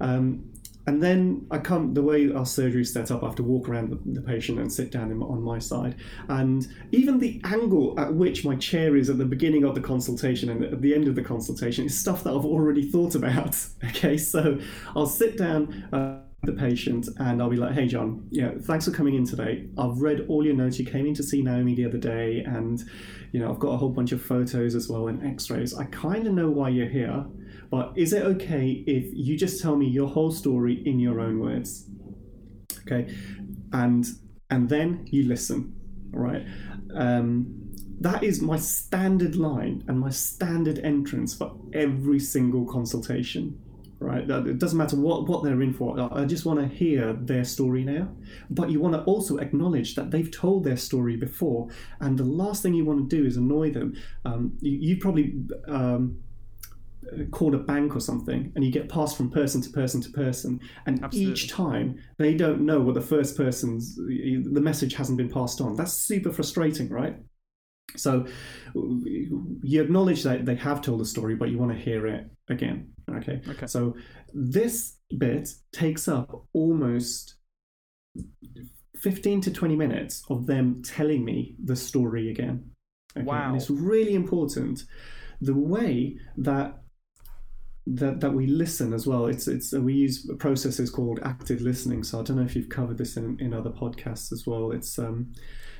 [0.00, 0.52] Um,
[0.88, 3.22] and then I come the way our surgery is set up.
[3.22, 5.96] I have to walk around the, the patient and sit down in, on my side,
[6.28, 10.48] and even the angle at which my chair is at the beginning of the consultation
[10.48, 13.54] and at the end of the consultation is stuff that I've already thought about.
[13.88, 14.58] Okay, so
[14.94, 15.88] I'll sit down.
[15.92, 19.66] Uh, the patient and I'll be like, "Hey, John, yeah, thanks for coming in today.
[19.76, 20.78] I've read all your notes.
[20.78, 22.82] You came in to see Naomi the other day, and
[23.32, 25.74] you know I've got a whole bunch of photos as well and X-rays.
[25.76, 27.26] I kind of know why you're here,
[27.70, 31.38] but is it okay if you just tell me your whole story in your own
[31.40, 31.86] words?
[32.80, 33.14] Okay,
[33.72, 34.06] and
[34.50, 35.74] and then you listen.
[36.14, 36.46] All right."
[36.94, 37.68] Um,
[38.00, 43.58] that is my standard line and my standard entrance for every single consultation.
[44.00, 44.28] right?
[44.30, 45.98] It doesn't matter what, what they're in for.
[46.12, 48.08] I just want to hear their story now.
[48.50, 51.68] But you want to also acknowledge that they've told their story before.
[52.00, 53.96] And the last thing you want to do is annoy them.
[54.24, 55.34] Um, you, you probably
[55.66, 56.18] um,
[57.30, 60.60] called a bank or something and you get passed from person to person to person.
[60.86, 61.32] And Absolutely.
[61.32, 65.76] each time they don't know what the first person's, the message hasn't been passed on.
[65.76, 67.16] That's super frustrating, right?
[67.96, 68.26] So
[68.74, 72.92] you acknowledge that they have told the story, but you want to hear it again.
[73.10, 73.40] Okay.
[73.48, 73.66] Okay.
[73.66, 73.96] So
[74.34, 77.36] this bit takes up almost
[78.96, 82.70] 15 to 20 minutes of them telling me the story again.
[83.16, 83.24] Okay?
[83.24, 83.48] Wow.
[83.48, 84.84] And it's really important
[85.40, 86.82] the way that
[87.94, 89.26] that, that we listen as well.
[89.26, 92.04] It's it's we use processes called active listening.
[92.04, 94.72] So I don't know if you've covered this in, in other podcasts as well.
[94.72, 95.32] It's um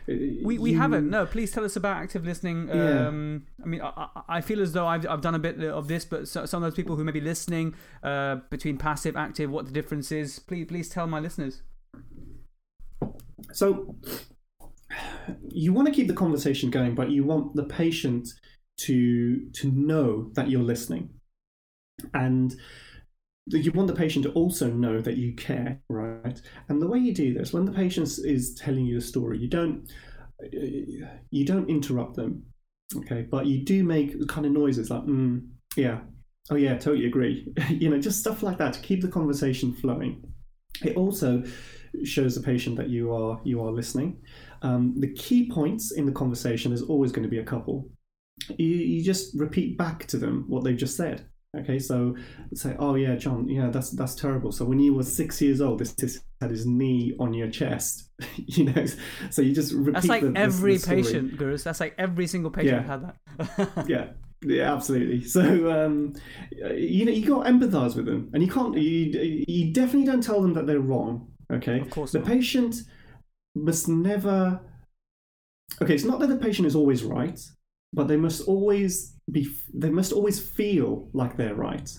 [0.06, 1.10] We, we you- haven't.
[1.10, 2.68] No, please tell us about active listening.
[2.68, 3.08] Yeah.
[3.08, 5.86] Um, I mean, I, I- I feel as though I've, I've done a bit of
[5.88, 9.66] this, but some of those people who may be listening uh, between passive, active, what
[9.66, 11.60] the difference is, please, please tell my listeners.
[13.52, 13.94] So
[15.50, 18.28] you want to keep the conversation going, but you want the patient
[18.78, 21.10] to to know that you're listening,
[22.14, 22.54] and
[23.46, 26.40] you want the patient to also know that you care, right?
[26.68, 29.48] And the way you do this, when the patient is telling you a story, you
[29.48, 29.90] don't
[30.50, 32.44] you don't interrupt them,
[32.96, 33.22] okay?
[33.22, 36.00] But you do make kind of noises like, mm, yeah,
[36.50, 40.22] oh yeah, totally agree, you know, just stuff like that to keep the conversation flowing.
[40.82, 41.42] It also
[42.04, 44.20] shows the patient that you are you are listening.
[44.62, 47.88] Um, the key points in the conversation is always going to be a couple.
[48.56, 51.26] You, you just repeat back to them what they've just said.
[51.58, 52.16] Okay, so
[52.54, 54.52] say, oh yeah, John, yeah, that's that's terrible.
[54.52, 58.10] So when you were six years old, this, this had his knee on your chest,
[58.36, 58.84] you know.
[59.30, 59.94] So you just repeat.
[59.94, 61.02] That's like the, the- every the story.
[61.02, 61.64] patient, Gurs.
[61.64, 62.86] That's like every single patient Yeah.
[62.86, 63.86] had that.
[63.88, 64.06] yeah
[64.42, 66.12] yeah absolutely so um
[66.76, 70.22] you know you got to empathize with them and you can't you, you definitely don't
[70.22, 72.28] tell them that they're wrong okay Of course the not.
[72.28, 72.76] patient
[73.56, 74.60] must never
[75.82, 77.40] okay it's not that the patient is always right
[77.92, 81.90] but they must always be they must always feel like they're right.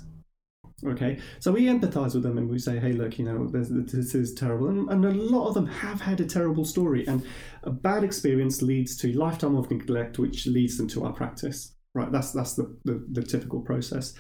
[0.86, 1.20] Okay?
[1.39, 4.34] So we empathize with them and we say hey look you know this, this is
[4.34, 4.70] terrible.
[4.70, 7.26] And, and a lot of them have had a terrible story and
[7.63, 11.76] a bad experience leads to lifetime of neglect which leads them to our practice.
[11.96, 12.12] Right?
[12.12, 14.13] That's that's the, the, the typical process.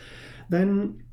[0.49, 1.03] Then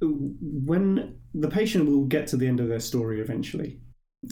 [0.00, 3.80] when the patient will get to the end of their story eventually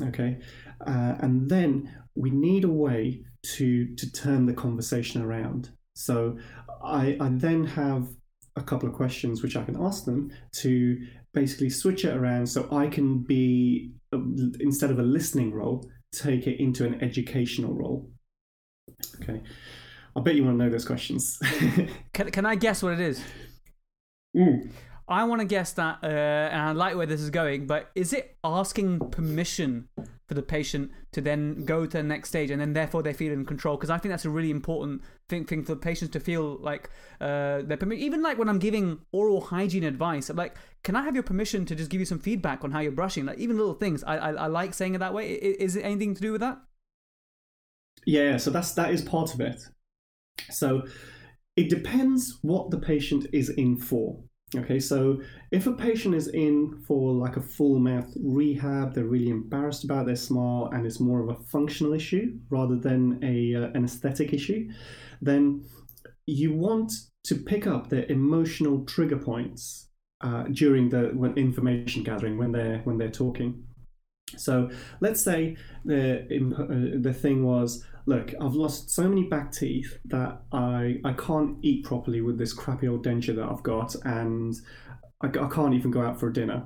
[0.01, 0.39] okay?
[0.87, 6.37] Uh, and then we need a way to to turn the conversation around so
[6.85, 8.09] i i then have
[8.57, 10.99] a couple of questions which i can ask them to
[11.33, 14.19] basically switch it around so i can be uh,
[14.61, 18.11] instead of a listening role take it into an educational role
[19.21, 19.41] okay
[20.17, 21.39] i bet you want to know those questions
[22.13, 23.23] Can, can I guess what it is?
[24.37, 24.71] Mm.
[25.09, 28.13] I want to guess that, uh, and I like where this is going, but is
[28.13, 29.89] it asking permission
[30.33, 33.33] for the patient to then go to the next stage and then therefore they feel
[33.33, 33.77] in control?
[33.77, 36.89] Because I think that's a really important thing, thing for patients to feel like
[37.21, 41.03] uh, they're permi- Even like when I'm giving oral hygiene advice, I'm like, can I
[41.03, 43.27] have your permission to just give you some feedback on how you're brushing?
[43.27, 44.03] Like even little things.
[44.05, 45.33] I, I, I like saying it that way.
[45.33, 46.59] Is it anything to do with that?
[48.07, 49.61] Yeah, so that's that is part of it.
[50.51, 50.87] So
[51.57, 54.19] it depends what the patient is in for.
[54.55, 55.19] Okay, so
[55.51, 60.05] if a patient is in for like a full mouth rehab, they're really embarrassed about
[60.05, 64.35] their smile, and it's more of a functional issue rather than a uh, an aesthetic
[64.35, 64.69] issue,
[65.23, 65.65] then
[66.27, 66.93] you want
[67.25, 69.89] to pick up their emotional trigger points
[70.21, 73.65] uh, during the when information gathering when they're when they're talking.
[74.37, 76.25] So let's say the
[76.59, 81.59] uh, the thing was, look, I've lost so many back teeth that I I can't
[81.63, 84.55] eat properly with this crappy old denture that I've got, and
[85.21, 86.65] I, I can't even go out for dinner.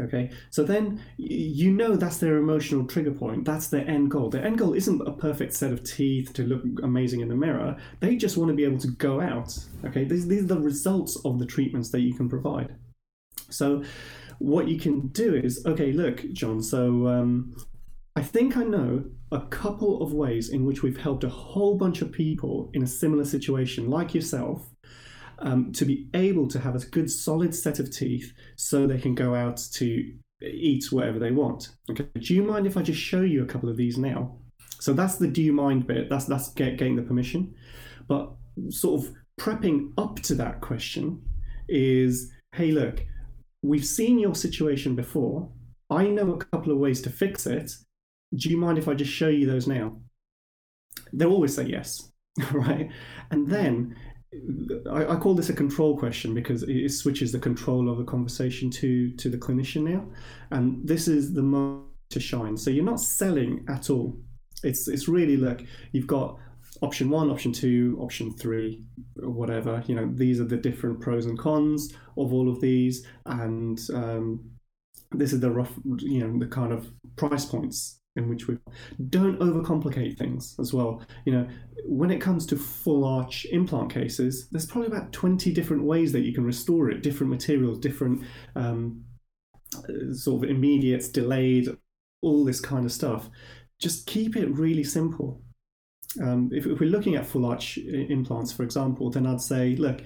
[0.00, 3.44] Okay, so then you know that's their emotional trigger point.
[3.44, 4.30] That's their end goal.
[4.30, 7.76] Their end goal isn't a perfect set of teeth to look amazing in the mirror.
[8.00, 9.56] They just want to be able to go out.
[9.84, 12.74] Okay, these, these are the results of the treatments that you can provide.
[13.48, 13.84] So,
[14.38, 16.62] what you can do is okay, look, John.
[16.62, 17.54] So, um,
[18.16, 22.00] I think I know a couple of ways in which we've helped a whole bunch
[22.00, 24.70] of people in a similar situation, like yourself,
[25.40, 29.14] um, to be able to have a good solid set of teeth so they can
[29.14, 31.68] go out to eat whatever they want.
[31.90, 34.38] Okay, do you mind if I just show you a couple of these now?
[34.80, 36.08] So that's the do you mind bit.
[36.08, 37.54] That's that's get, getting the permission,
[38.08, 38.32] but
[38.70, 41.20] sort of prepping up to that question
[41.68, 43.04] is, hey, look,
[43.62, 45.50] we've seen your situation before.
[45.90, 47.72] I know a couple of ways to fix it.
[48.36, 49.96] Do you mind if I just show you those now?
[51.12, 52.10] They'll always say yes,
[52.52, 52.90] right?
[53.30, 53.96] And then
[54.90, 58.70] I, I, call this a control question because it switches the control of the conversation
[58.70, 60.06] to to the clinician now,
[60.50, 62.56] and this is the moment to shine.
[62.56, 64.18] So you're not selling at all.
[64.62, 66.38] It's it's really like you've got
[66.82, 68.84] option one, option two, option three,
[69.16, 69.82] whatever.
[69.86, 74.50] You know, these are the different pros and cons of all of these, and um,
[75.12, 78.56] this is the rough, you know, the kind of price points in which we
[79.08, 81.02] don't overcomplicate things as well.
[81.24, 81.48] You know,
[81.84, 86.22] when it comes to full arch implant cases, there's probably about 20 different ways that
[86.22, 88.22] you can restore it, different materials, different
[88.54, 89.04] um,
[90.12, 91.68] sort of immediate, delayed,
[92.22, 93.28] all this kind of stuff.
[93.78, 95.42] Just keep it really simple.
[96.22, 100.00] Um, if, if, we're looking at full arch implants, for example, then I'd say, look,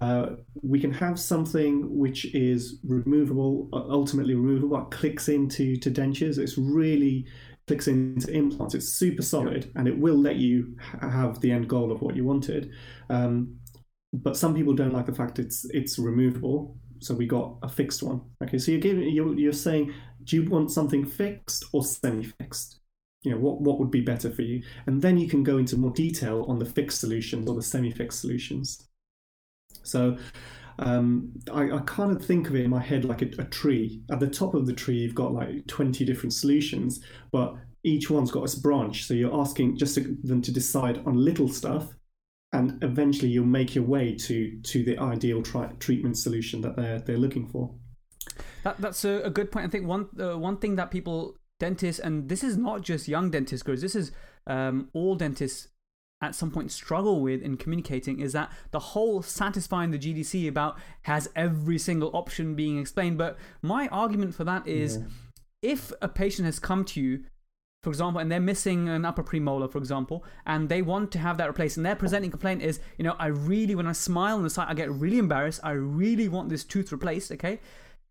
[0.00, 0.30] uh,
[0.62, 6.38] we can have something which is removable, ultimately removable, but clicks into to dentures.
[6.38, 7.26] It's really
[7.72, 8.74] clicks into implants.
[8.74, 12.24] It's super solid, and it will let you have the end goal of what you
[12.24, 12.70] wanted.
[13.08, 13.56] Um,
[14.12, 16.76] but some people don't like the fact it's it's removable.
[16.98, 18.20] So we got a fixed one.
[18.44, 19.94] Okay, so you're giving you're, you're saying,
[20.24, 22.80] do you want something fixed or semi-fixed?
[23.22, 25.78] You know what what would be better for you, and then you can go into
[25.78, 28.86] more detail on the fixed solutions or the semi-fixed solutions.
[29.82, 30.18] So
[30.78, 34.02] um, I, I, kind of think of it in my head like a, a, tree.
[34.10, 37.00] At the top of the tree, you've got like 20 different solutions,
[37.30, 37.54] but
[37.84, 39.04] each one's got its branch.
[39.04, 41.88] So you're asking just to, them to decide on little stuff,
[42.52, 47.00] and eventually you'll make your way to to the ideal tri- treatment solution that they're
[47.00, 47.74] they're looking for.
[48.64, 49.66] That, that's a, a good point.
[49.66, 53.30] I think one uh, one thing that people dentists and this is not just young
[53.30, 54.12] dentists, because this is
[54.46, 55.68] um, all dentists
[56.22, 60.78] at some point struggle with in communicating is that the whole satisfying the GDC about
[61.02, 63.18] has every single option being explained.
[63.18, 65.04] But my argument for that is yeah.
[65.60, 67.24] if a patient has come to you,
[67.82, 71.36] for example, and they're missing an upper premolar, for example, and they want to have
[71.38, 74.44] that replaced, and their presenting complaint is, you know, I really, when I smile on
[74.44, 75.60] the side, I get really embarrassed.
[75.64, 77.58] I really want this tooth replaced, okay?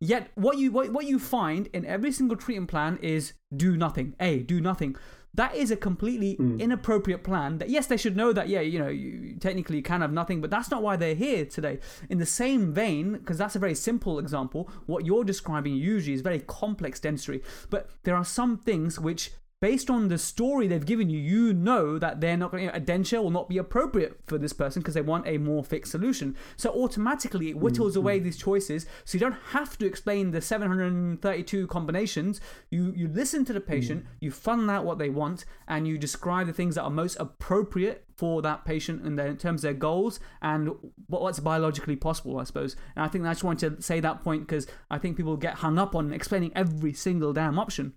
[0.01, 4.13] Yet, what you, what, what you find in every single treatment plan is do nothing.
[4.19, 4.97] A, do nothing
[5.33, 6.59] that is a completely mm.
[6.59, 7.57] inappropriate plan.
[7.59, 8.49] That yes, they should know that.
[8.49, 11.45] Yeah, you know, you, technically you can have nothing, but that's not why they're here
[11.45, 11.79] today.
[12.09, 14.69] In the same vein, because that's a very simple example.
[14.85, 19.91] What you're describing usually is very complex dentistry, but there are some things which based
[19.91, 23.21] on the story they've given you, you know that they're not going to, a denture
[23.21, 26.35] will not be appropriate for this person because they want a more fixed solution.
[26.57, 27.99] So automatically it whittles mm-hmm.
[27.99, 28.87] away these choices.
[29.05, 32.41] So you don't have to explain the 732 combinations.
[32.71, 34.07] You you listen to the patient, mm.
[34.19, 38.05] you funnel out what they want, and you describe the things that are most appropriate
[38.15, 40.71] for that patient in, their, in terms of their goals and
[41.07, 42.75] what's biologically possible, I suppose.
[42.95, 45.55] And I think I just wanted to say that point because I think people get
[45.55, 47.93] hung up on explaining every single damn option.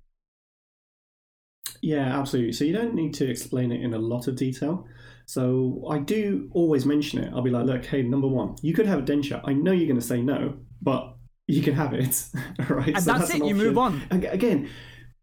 [1.80, 2.52] Yeah, absolutely.
[2.52, 4.86] So you don't need to explain it in a lot of detail.
[5.26, 7.32] So I do always mention it.
[7.34, 9.40] I'll be like, look, hey, number one, you could have a denture.
[9.44, 12.24] I know you're going to say no, but you can have it,
[12.68, 12.88] right?
[12.88, 13.44] And so that's, that's it.
[13.44, 14.02] You move on.
[14.10, 14.68] Again,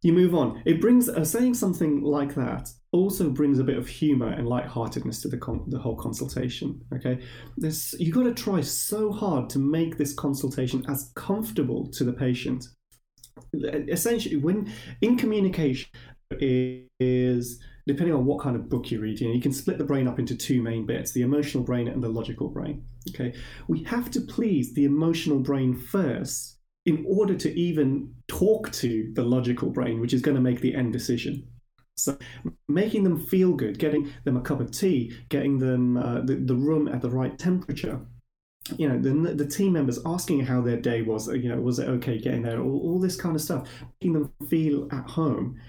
[0.04, 0.62] you move on.
[0.66, 5.22] It brings uh, saying something like that also brings a bit of humor and lightheartedness
[5.22, 6.82] to the con- the whole consultation.
[6.96, 7.20] Okay,
[7.58, 12.14] this you got to try so hard to make this consultation as comfortable to the
[12.14, 12.66] patient
[13.54, 14.72] essentially when
[15.02, 15.90] in communication
[16.40, 20.20] is depending on what kind of book you're reading, you can split the brain up
[20.20, 22.86] into two main bits the emotional brain and the logical brain.
[23.10, 23.34] Okay,
[23.68, 29.24] we have to please the emotional brain first in order to even talk to the
[29.24, 31.48] logical brain, which is going to make the end decision.
[31.98, 32.18] So,
[32.68, 36.56] making them feel good, getting them a cup of tea, getting them uh, the, the
[36.56, 38.02] room at the right temperature,
[38.78, 41.90] you know the, the team members asking how their day was you know was it
[41.90, 43.68] okay getting there all, all this kind of stuff
[44.00, 45.60] making them feel at home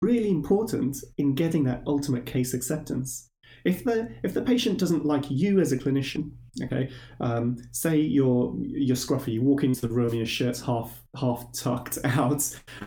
[0.00, 3.28] really important in getting that ultimate case acceptance.
[3.64, 6.30] If the if the patient doesn't like you as a clinician,
[6.62, 6.88] okay,
[7.20, 11.52] um, say you're you're scruffy, you walk into the room, and your shirt's half half
[11.52, 12.42] tucked out,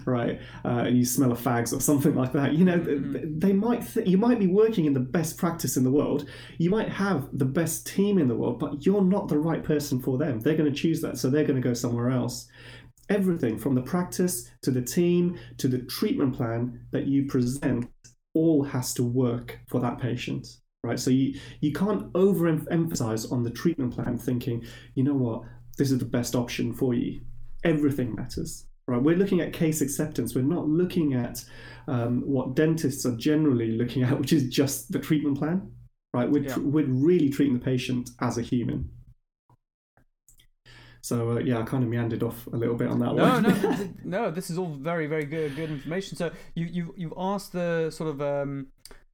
[0.05, 2.53] right, uh, and you smell of fags or something like that.
[2.53, 3.37] You know, mm-hmm.
[3.37, 6.71] they might th- you might be working in the best practice in the world, you
[6.71, 10.17] might have the best team in the world, but you're not the right person for
[10.17, 10.39] them.
[10.39, 12.47] They're going to choose that, so they're going to go somewhere else
[13.09, 17.89] everything from the practice to the team to the treatment plan that you present
[18.33, 20.47] all has to work for that patient
[20.83, 20.99] right?
[20.99, 24.63] So you you can't overemphasize on the treatment plan thinking
[24.95, 25.43] you know what?
[25.77, 27.21] This is the best option for you.
[27.63, 29.01] Everything matters right?
[29.01, 30.35] We're looking at case acceptance.
[30.35, 31.43] We're not looking at
[31.87, 35.71] um, what dentists are generally looking at which is just the treatment plan
[36.13, 36.29] right?
[36.29, 36.57] We're, yeah.
[36.57, 38.89] we're really treating the patient as a human
[41.03, 43.43] so uh, yeah, I kind of meandered off a little bit on that no, one.
[43.43, 43.89] no,
[44.21, 44.31] no.
[44.31, 46.15] This is all very, very good, good information.
[46.15, 48.67] So you you you've asked the sort of um,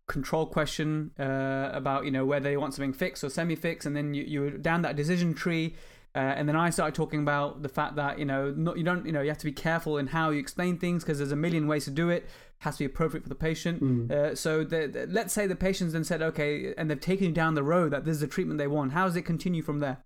[0.08, 4.14] control question uh, about you know whether they want something fixed or semi-fixed, and then
[4.14, 5.76] you you were down that decision tree.
[6.16, 9.08] Uh, and then I started talking about the fact that you know not, you don't
[9.08, 11.36] you know you have to be careful in how you explain things because there's a
[11.36, 12.24] million ways to do it.
[12.24, 12.30] it.
[12.60, 13.82] Has to be appropriate for the patient.
[13.82, 14.12] Mm.
[14.12, 17.32] Uh, so the, the, let's say the patient's then said okay, and they've taken you
[17.32, 18.92] down the road that this is the treatment they want.
[18.92, 20.04] How does it continue from there?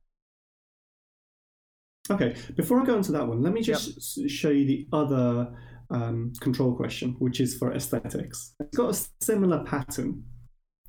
[2.10, 4.30] Okay, before I go into that one, let me just yep.
[4.30, 5.56] show you the other
[5.90, 8.56] um, control question, which is for aesthetics.
[8.60, 10.24] It's got a similar pattern,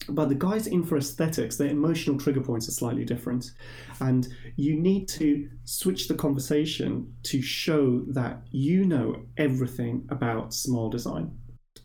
[0.08, 3.52] but the guys in for aesthetics, their emotional trigger points are slightly different.
[4.00, 10.88] And you need to switch the conversation to show that you know everything about smile
[10.88, 11.30] design.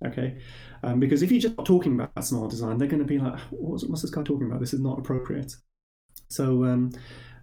[0.05, 0.39] Okay,
[0.81, 3.83] um, because if you're just talking about smile design, they're going to be like, what's,
[3.83, 4.59] what's, this guy talking about?
[4.59, 5.53] This is not appropriate."
[6.29, 6.91] So um,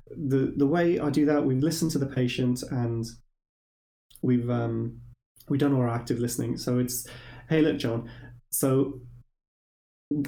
[0.08, 3.04] the the way I do that, we've listened to the patient and
[4.22, 5.00] we've um,
[5.48, 6.56] we've done all our active listening.
[6.56, 7.06] So it's,
[7.48, 8.10] hey, look, John.
[8.50, 9.00] So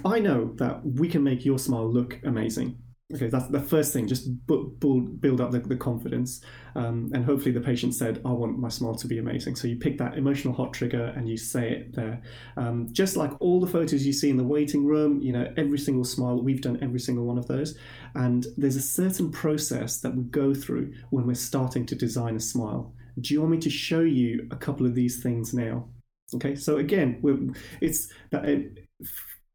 [0.05, 2.79] I know that we can make your smile look amazing.
[3.15, 4.07] Okay, that's the first thing.
[4.07, 6.43] Just build up the, the confidence,
[6.75, 9.77] um, and hopefully the patient said, "I want my smile to be amazing." So you
[9.77, 12.21] pick that emotional hot trigger and you say it there.
[12.59, 15.79] Um, just like all the photos you see in the waiting room, you know, every
[15.79, 17.79] single smile we've done every single one of those,
[18.15, 22.41] and there's a certain process that we go through when we're starting to design a
[22.41, 22.93] smile.
[23.19, 25.89] Do you want me to show you a couple of these things now?
[26.35, 28.45] Okay, so again, it's that.
[28.45, 28.87] It,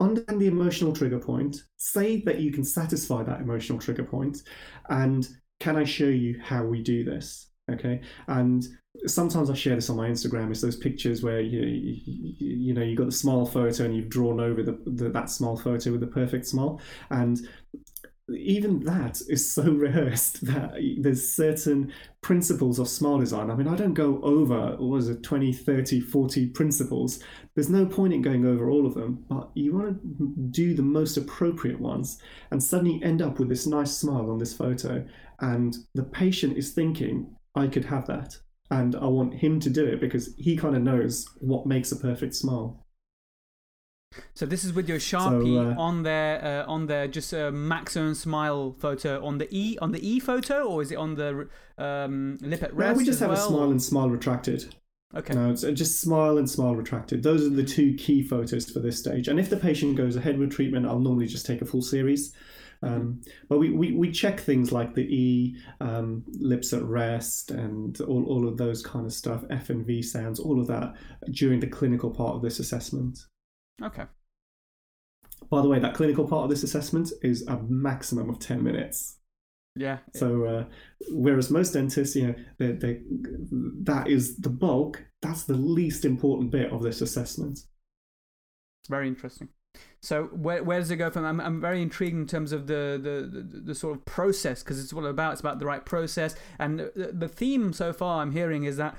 [0.04, 4.44] understand the emotional trigger point, say that you can satisfy that emotional trigger point,
[4.90, 5.28] and
[5.60, 7.50] can I show you how we do this?
[7.72, 8.68] Okay, and
[9.06, 10.52] sometimes I share this on my Instagram.
[10.52, 14.10] It's those pictures where you you, you know you got the smile photo and you've
[14.10, 17.40] drawn over the, the that smile photo with the perfect smile, and
[18.30, 23.52] even that is so rehearsed that there's certain principles of smile design.
[23.52, 27.20] I mean, I don't go over, what was it, 20, 30, 40 principles.
[27.56, 30.82] There's no point in going over all of them, but you want to do the
[30.82, 32.22] most appropriate ones
[32.52, 35.06] and suddenly end up with this nice smile on this photo.
[35.42, 38.38] And the patient is thinking, I could have that.
[38.72, 41.98] And I want him to do it because he kind of knows what makes a
[41.98, 42.83] perfect smile.
[44.34, 47.52] So this is with your sharpie so, uh, on their uh, on their just a
[47.52, 51.48] maximum smile photo on the e on the e photo, or is it on the
[51.78, 52.96] um, lip at rest?
[52.96, 53.46] No, we just have well?
[53.46, 54.76] a smile and smile retracted.
[55.16, 55.36] Okay.
[55.36, 57.22] No, it's uh, just smile and smile retracted.
[57.22, 59.28] Those are the two key photos for this stage.
[59.28, 62.34] And if the patient goes ahead with treatment, I'll normally just take a full series.
[62.84, 62.96] Mm-hmm.
[62.96, 68.00] Um, but we, we, we check things like the E, um, lips at rest, and
[68.02, 70.94] all, all of those kind of stuff, F and V sounds, all of that
[71.32, 73.26] during the clinical part of this assessment.
[73.82, 74.04] Okay.
[75.50, 79.18] By the way, that clinical part of this assessment is a maximum of 10 minutes.
[79.76, 80.00] Yeah.
[80.14, 80.66] So, uh,
[81.10, 83.02] whereas most dentists, you know, they, they,
[83.84, 87.54] that is the bulk, that's the least important bit of this assessment.
[87.54, 89.50] It's very interesting.
[90.02, 91.26] So, where, where does it go from?
[91.26, 94.84] I'm, I'm very intrigued in terms of the, the, the, the sort of process, because
[94.84, 95.32] it's what about.
[95.32, 96.36] It's about the right process.
[96.60, 98.96] And the, the theme so far I'm hearing is that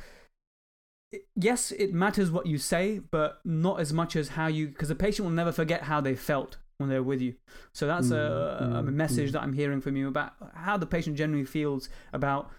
[1.37, 4.95] yes, it matters what you say, but not as much as how you, because the
[4.95, 7.35] patient will never forget how they felt when they're with you.
[7.73, 9.33] So that's mm, a, mm, a, message mm.
[9.33, 12.51] that I'm hearing from you about how the patient generally feels about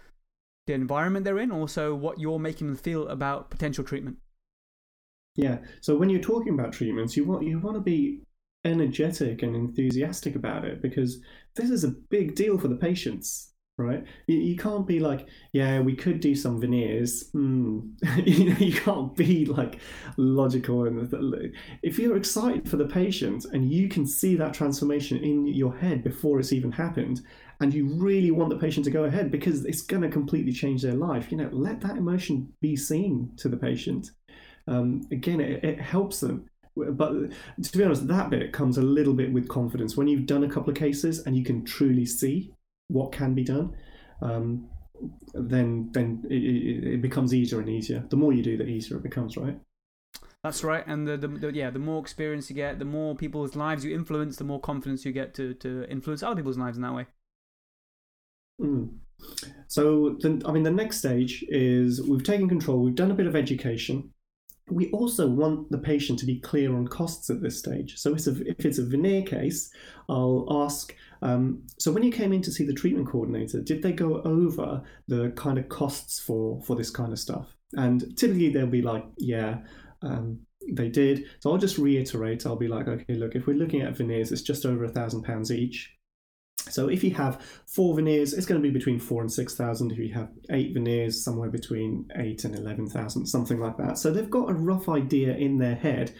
[0.66, 4.16] the environment they're in, also what you're making them feel about potential treatment.
[5.36, 5.58] Yeah.
[5.80, 8.22] So when you're talking about treatments, you want you want to be
[8.64, 11.20] energetic and enthusiastic about it because
[11.54, 14.04] this is a big deal for the patients right?
[14.26, 17.30] You, you can't be like, yeah, we could do some veneers.
[17.30, 17.80] Hmm.
[18.24, 19.80] you know, you can't be like
[20.16, 20.86] logical.
[20.86, 25.76] And if you're excited for the patient and you can see that transformation in your
[25.76, 27.20] head before it's even happened,
[27.60, 30.82] and you really want the patient to go ahead because it's going to completely change
[30.82, 34.10] their life, you know, let that emotion be seen to the patient.
[34.68, 37.30] Um, again, it, it helps them but
[37.62, 40.48] to be honest, that bit comes a little bit with confidence when you've done a
[40.48, 42.52] couple of cases and you can truly see
[42.88, 43.74] what can be done,
[44.22, 44.68] um,
[45.34, 48.04] then then it, it, becomes easier and easier.
[48.08, 49.58] The more you do, the easier it becomes, right?
[50.42, 53.56] That's right, and the, the, the, yeah, the more experience you get, the more people's
[53.56, 56.82] lives you influence, the more confidence you get to to influence other people's lives in
[56.82, 57.06] that way.
[58.60, 58.98] Mm.
[59.66, 62.80] So, the, I mean, the next stage is we've taken control.
[62.80, 64.12] We've done a bit of education.
[64.68, 67.98] We also want the patient to be clear on costs at this stage.
[67.98, 68.26] So, if
[68.64, 69.70] it's a veneer case,
[70.08, 73.92] I'll ask um, so when you came in to see the treatment coordinator, did they
[73.92, 77.54] go over the kind of costs for for this kind of stuff?
[77.74, 79.58] And typically they'll be like, yeah,
[80.02, 80.40] um,
[80.70, 81.24] they did.
[81.40, 82.46] So I'll just reiterate.
[82.46, 85.22] I'll be like, okay, look, if we're looking at veneers, it's just over a thousand
[85.22, 85.95] pounds each.
[86.68, 89.92] So if you have four veneers, it's going to be between four and six thousand.
[89.92, 93.98] If you have eight veneers, somewhere between eight and eleven thousand, something like that.
[93.98, 96.12] So they've got a rough idea in their head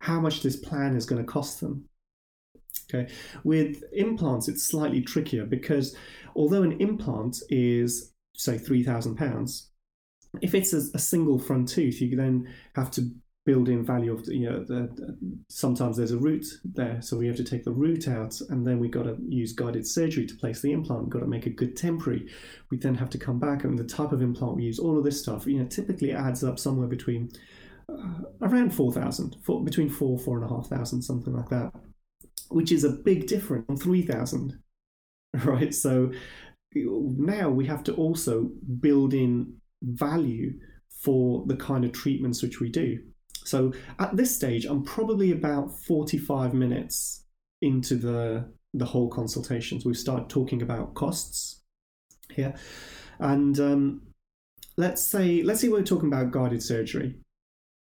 [0.00, 1.88] how much this plan is going to cost them.
[2.92, 3.10] Okay,
[3.44, 5.96] with implants, it's slightly trickier because
[6.36, 9.70] although an implant is say three thousand pounds,
[10.42, 13.10] if it's a, a, single front tooth, you then have to
[13.44, 15.16] build in value of the, you know the,
[15.48, 18.78] sometimes there's a root there so we have to take the root out and then
[18.78, 21.50] we've got to use guided surgery to place the implant we've got to make a
[21.50, 22.26] good temporary.
[22.70, 25.04] We then have to come back and the type of implant we use all of
[25.04, 27.30] this stuff you know typically adds up somewhere between
[27.88, 31.72] uh, around 4000 four, between four four and a half thousand something like that
[32.48, 34.58] which is a big difference from 3000
[35.44, 35.74] right?
[35.74, 36.12] So
[36.74, 40.58] now we have to also build in value
[41.00, 43.00] for the kind of treatments which we do
[43.44, 47.24] so at this stage, I'm probably about 45 minutes
[47.62, 49.80] into the the whole consultation.
[49.80, 51.62] So We've started talking about costs
[52.32, 52.54] here,
[53.18, 54.02] and um,
[54.76, 57.16] let's say let's say we're talking about guided surgery.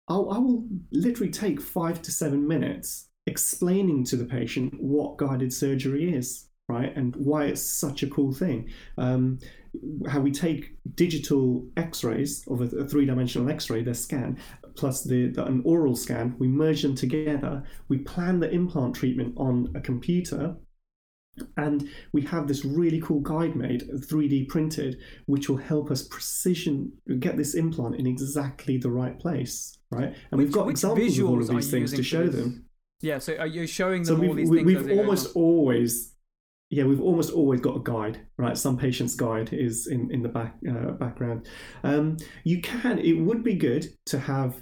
[0.10, 5.54] I'll, I will literally take five to seven minutes explaining to the patient what guided
[5.54, 8.70] surgery is, right, and why it's such a cool thing.
[8.98, 9.40] Um,
[10.10, 14.38] how we take digital X-rays of a, a three-dimensional X-ray, their scan,
[14.76, 16.36] plus the, the, an oral scan.
[16.40, 17.64] We merge them together.
[17.88, 20.56] We plan the implant treatment on a computer,
[21.58, 26.92] and we have this really cool guide made, 3D printed, which will help us precision
[27.20, 30.16] get this implant in exactly the right place, right?
[30.32, 32.66] And which, we've got examples of all of these things to show them.
[33.02, 34.66] Yeah, so are you showing them so all these things?
[34.66, 36.14] We've almost always
[36.72, 38.58] yeah, we've almost always got a guide, right?
[38.58, 41.48] Some patient's guide is in in the back uh, background.
[41.84, 42.98] Um, you can.
[42.98, 44.56] It would be good to have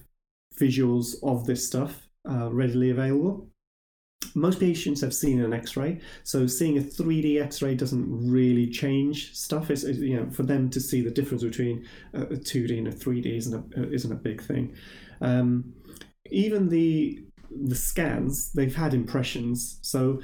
[0.60, 3.48] visuals of this stuff uh, readily available.
[4.34, 9.70] Most patients have seen an X-ray, so seeing a 3D X-ray doesn't really change stuff.
[9.70, 13.38] It's, you know for them to see the difference between a 2D and a 3D
[13.38, 14.76] isn't a isn't a big thing.
[15.22, 15.74] Um,
[16.32, 20.22] even the the scans they've had impressions, so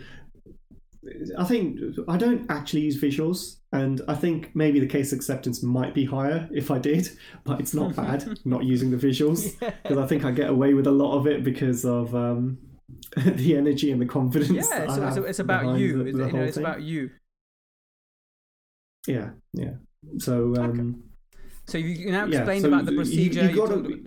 [1.38, 5.94] I think I don't actually use visuals, and I think maybe the case acceptance might
[5.94, 7.10] be higher if I did,
[7.44, 10.04] but it's not bad not using the visuals because yeah.
[10.04, 12.58] I think I get away with a lot of it because of um,
[13.18, 14.52] the energy and the confidence.
[14.70, 16.04] Yeah, so it's, it's, about you.
[16.04, 16.66] The, the you know, it's thing.
[16.66, 17.12] about you.
[19.08, 19.74] Yeah, yeah.
[20.18, 21.04] So, um,
[21.34, 21.42] okay.
[21.66, 23.44] so you now explained yeah, so about the procedure.
[23.44, 24.00] You, you gotta,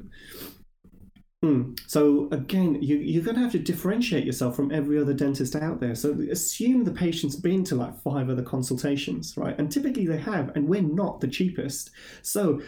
[1.45, 1.79] Mm.
[1.87, 5.81] So again, you, you're going to have to differentiate yourself from every other dentist out
[5.81, 5.95] there.
[5.95, 9.57] So assume the patient's been to like five other consultations, right?
[9.57, 11.91] And typically they have, and we're not the cheapest.
[12.23, 12.61] So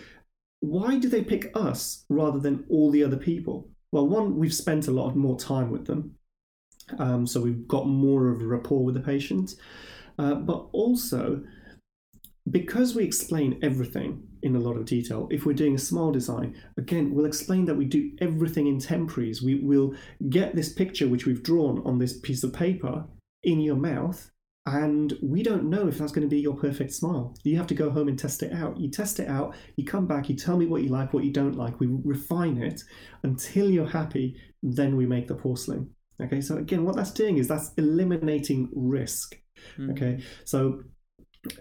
[0.60, 3.68] why do they pick us rather than all the other people?
[3.92, 6.14] Well, one, we've spent a lot more time with them,
[6.98, 9.54] um, so we've got more of a rapport with the patient.
[10.18, 11.42] Uh, but also,
[12.49, 16.57] because we explain everything in a lot of detail, if we're doing a smile design,
[16.78, 19.43] again, we'll explain that we do everything in temporaries.
[19.43, 19.95] We will
[20.30, 23.05] get this picture which we've drawn on this piece of paper
[23.43, 24.30] in your mouth,
[24.66, 27.34] and we don't know if that's going to be your perfect smile.
[27.45, 28.78] You have to go home and test it out.
[28.78, 31.32] You test it out, you come back, you tell me what you like, what you
[31.32, 31.80] don't like.
[31.80, 32.82] We refine it
[33.22, 35.91] until you're happy, then we make the porcelain.
[36.22, 39.36] Okay, so again, what that's doing is that's eliminating risk.
[39.78, 39.91] Mm-hmm.
[39.93, 40.82] Okay, so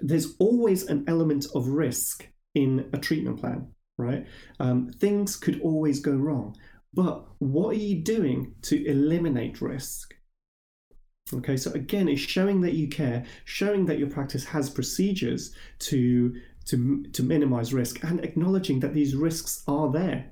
[0.02, 3.68] there's always an element of risk in a treatment plan,
[3.98, 4.26] right?
[4.60, 6.56] Um, things could always go wrong.
[6.94, 10.14] But what are you doing to eliminate risk?
[11.32, 16.36] Okay, so again, it's showing that you care, showing that your practice has procedures to
[16.66, 20.32] to to minimize risk, and acknowledging that these risks are there.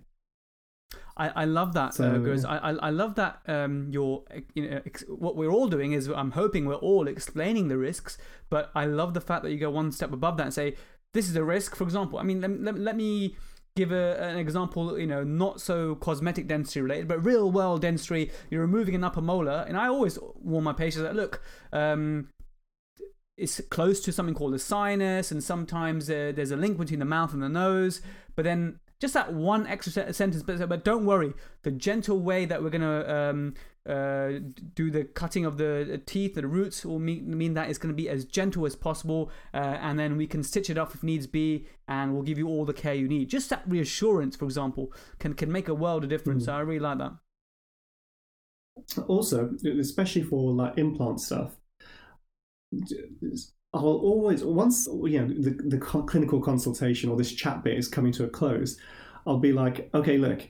[1.17, 5.03] I, I love that, so, uh, I, I love that um, you're, you know, ex-
[5.07, 8.17] what we're all doing is I'm hoping we're all explaining the risks,
[8.49, 10.75] but I love the fact that you go one step above that and say,
[11.13, 11.75] this is a risk.
[11.75, 13.35] For example, I mean, let, let, let me
[13.75, 18.31] give a, an example, you know, not so cosmetic dentistry related, but real world dentistry.
[18.49, 21.41] You're removing an upper molar, and I always warn my patients that look,
[21.71, 22.29] um,
[23.37, 27.05] it's close to something called a sinus, and sometimes uh, there's a link between the
[27.05, 28.01] mouth and the nose.
[28.35, 31.33] But then just that one extra sentence, but, but don't worry.
[31.63, 33.53] The gentle way that we're going to um,
[33.87, 34.39] uh,
[34.73, 37.93] do the cutting of the teeth, and the roots, will mean, mean that it's going
[37.93, 39.31] to be as gentle as possible.
[39.53, 42.47] Uh, and then we can stitch it up if needs be, and we'll give you
[42.47, 43.29] all the care you need.
[43.29, 46.43] Just that reassurance, for example, can, can make a world of difference.
[46.43, 46.45] Mm.
[46.47, 47.13] So I really like that.
[49.07, 51.55] Also, especially for like implant stuff,
[53.81, 58.11] I'll always once you know the, the clinical consultation or this chat bit is coming
[58.13, 58.77] to a close,
[59.25, 60.49] I'll be like, okay, look,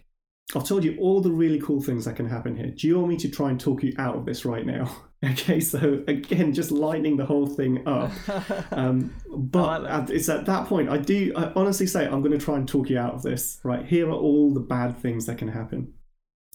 [0.55, 2.67] I've told you all the really cool things that can happen here.
[2.67, 4.89] Do you want me to try and talk you out of this right now?
[5.25, 8.11] Okay, so again, just lightening the whole thing up.
[8.71, 12.45] Um, but like it's at that point I do I honestly say I'm going to
[12.45, 13.59] try and talk you out of this.
[13.63, 15.91] Right here are all the bad things that can happen.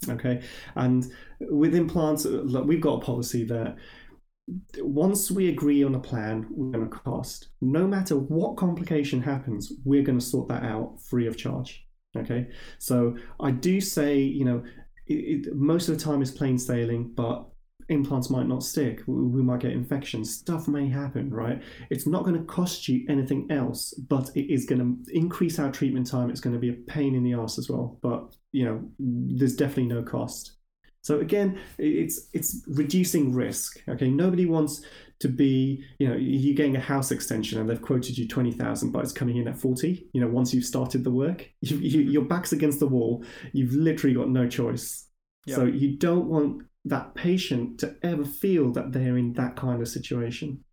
[0.09, 0.43] Okay,
[0.77, 1.11] and
[1.41, 3.79] with implants, we've got a policy that
[4.79, 7.49] once we agree on a plan, we're going to cost.
[7.61, 11.87] No matter what complication happens, we're going to sort that out free of charge.
[12.17, 14.63] Okay, so I do say, you know,
[15.07, 17.47] it, it, most of the time is plain sailing, but
[17.89, 19.03] implants might not stick.
[19.07, 20.35] We might get infections.
[20.35, 21.63] Stuff may happen, right?
[21.91, 25.71] It's not going to cost you anything else, but it is going to increase our
[25.71, 26.31] treatment time.
[26.31, 27.99] It's going to be a pain in the ass as well.
[28.03, 30.53] But you know, there's definitely no cost.
[31.03, 33.83] So again, it's it's reducing risk.
[33.89, 34.83] Okay, nobody wants
[35.19, 38.93] to be, you know, you're getting a house extension and they've quoted you twenty thousand,
[38.93, 40.09] but it's coming in at forty.
[40.13, 43.25] You know, once you've started the work, you, you, your back's against the wall.
[43.53, 45.09] You've literally got no choice.
[45.47, 45.57] Yep.
[45.57, 49.89] So you don't want that patient to ever feel that they're in that kind of
[49.89, 50.65] situation.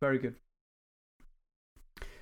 [0.00, 0.36] Very good.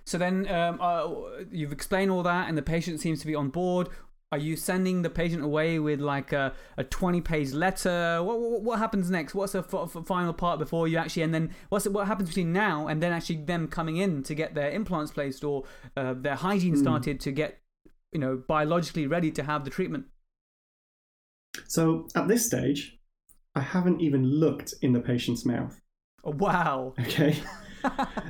[0.05, 1.09] So then um, uh,
[1.51, 3.91] you've explained all that, and the patient seems to be on board.
[4.33, 8.23] Are you sending the patient away with like a, a 20 page letter?
[8.23, 9.35] What, what, what happens next?
[9.35, 12.29] What's the f- f- final part before you actually, and then what's it, what happens
[12.29, 15.65] between now and then actually them coming in to get their implants placed or
[15.97, 16.81] uh, their hygiene mm.
[16.81, 17.61] started to get,
[18.13, 20.07] you know, biologically ready to have the treatment?
[21.67, 23.01] So at this stage,
[23.57, 25.81] I haven't even looked in the patient's mouth.
[26.23, 26.95] Oh, wow.
[27.01, 27.37] Okay.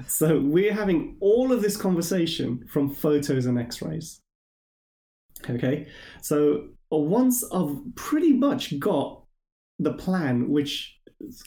[0.06, 4.20] so we're having all of this conversation from photos and x rays.
[5.50, 5.86] Okay.
[6.22, 9.24] So uh, once I've pretty much got
[9.78, 10.98] the plan, which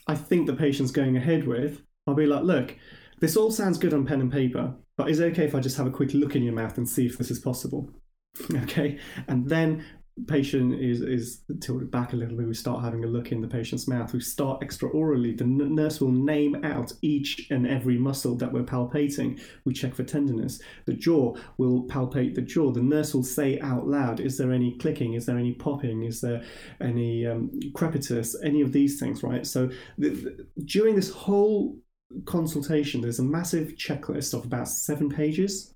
[0.07, 2.75] I think the patient's going ahead with, I'll be like, look,
[3.19, 5.77] this all sounds good on pen and paper, but is it okay if I just
[5.77, 7.89] have a quick look in your mouth and see if this is possible?
[8.63, 8.99] okay.
[9.27, 9.85] And then
[10.27, 13.47] patient is is tilted back a little bit, we start having a look in the
[13.47, 14.13] patient's mouth.
[14.13, 15.35] We start extraorally.
[15.35, 19.41] The n- nurse will name out each and every muscle that we're palpating.
[19.65, 20.61] We check for tenderness.
[20.85, 22.71] The jaw will palpate the jaw.
[22.71, 25.15] The nurse will say out loud, "Is there any clicking?
[25.15, 26.03] Is there any popping?
[26.03, 26.43] Is there
[26.79, 28.35] any um, crepitus?
[28.43, 29.47] Any of these things?" Right.
[29.47, 31.77] So the, the, during this whole
[32.25, 35.73] consultation, there's a massive checklist of about seven pages,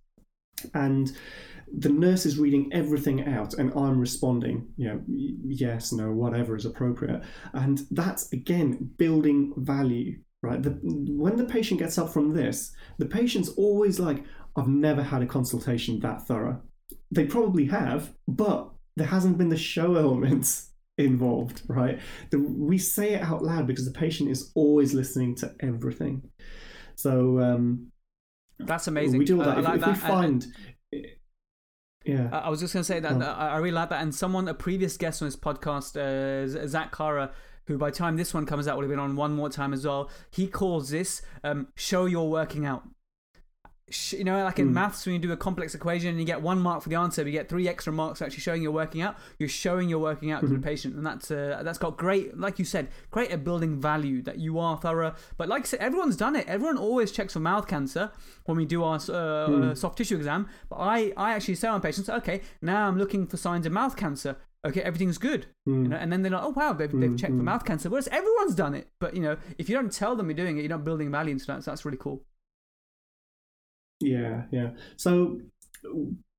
[0.75, 1.11] and
[1.76, 6.65] the nurse is reading everything out and I'm responding, you know, yes, no, whatever is
[6.65, 7.22] appropriate.
[7.53, 10.61] And that's again building value, right?
[10.61, 14.24] The, when the patient gets up from this, the patient's always like,
[14.55, 16.61] I've never had a consultation that thorough.
[17.11, 21.99] They probably have, but there hasn't been the show elements involved, right?
[22.32, 26.24] The, we say it out loud because the patient is always listening to everything.
[26.95, 27.91] So um,
[28.57, 29.20] that's amazing.
[29.20, 29.57] We do all that.
[29.57, 29.89] Uh, if, like if that.
[29.89, 30.47] we find
[32.08, 32.30] yeah.
[32.32, 33.26] I was just going to say that oh.
[33.26, 34.01] I really like that.
[34.01, 37.32] And someone, a previous guest on this podcast, uh, Zach Kara,
[37.66, 39.74] who by the time this one comes out would have been on one more time
[39.74, 42.84] as well, he calls this um, show you're working out
[44.11, 44.73] you know, like in mm.
[44.73, 47.23] maths, when you do a complex equation and you get one mark for the answer,
[47.23, 49.17] but you get three extra marks actually showing you're working out.
[49.39, 50.47] You're showing you're working out mm-hmm.
[50.47, 50.69] to the mm-hmm.
[50.69, 54.39] patient, and that's uh, that's got great, like you said, great at building value that
[54.39, 55.15] you are thorough.
[55.38, 56.45] But like I said, everyone's done it.
[56.47, 58.11] Everyone always checks for mouth cancer
[58.45, 59.77] when we do our uh, mm.
[59.77, 60.49] soft tissue exam.
[60.69, 63.95] But I, I actually say on patients, okay, now I'm looking for signs of mouth
[63.95, 64.35] cancer.
[64.65, 65.83] Okay, everything's good, mm.
[65.83, 67.45] you know, and then they're like, oh wow, they've, they've checked for mm-hmm.
[67.45, 67.89] mouth cancer.
[67.89, 70.61] Whereas everyone's done it, but you know, if you don't tell them you're doing it,
[70.61, 71.63] you're not building value into that.
[71.63, 72.25] So that's really cool.
[73.99, 74.71] Yeah, yeah.
[74.95, 75.39] So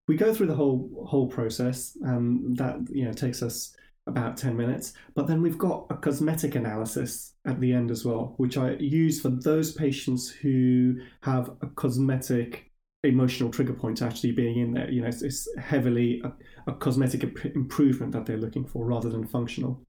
[0.06, 1.96] we go through the whole whole process.
[2.04, 3.74] Um, that you know takes us
[4.06, 8.34] about ten minutes, but then we've got a cosmetic analysis at the end as well,
[8.36, 12.70] which I use for those patients who have a cosmetic
[13.04, 14.90] emotional trigger point actually being in there.
[14.90, 16.32] You know, it's, it's heavily a,
[16.70, 17.22] a cosmetic
[17.54, 19.82] improvement that they're looking for rather than functional.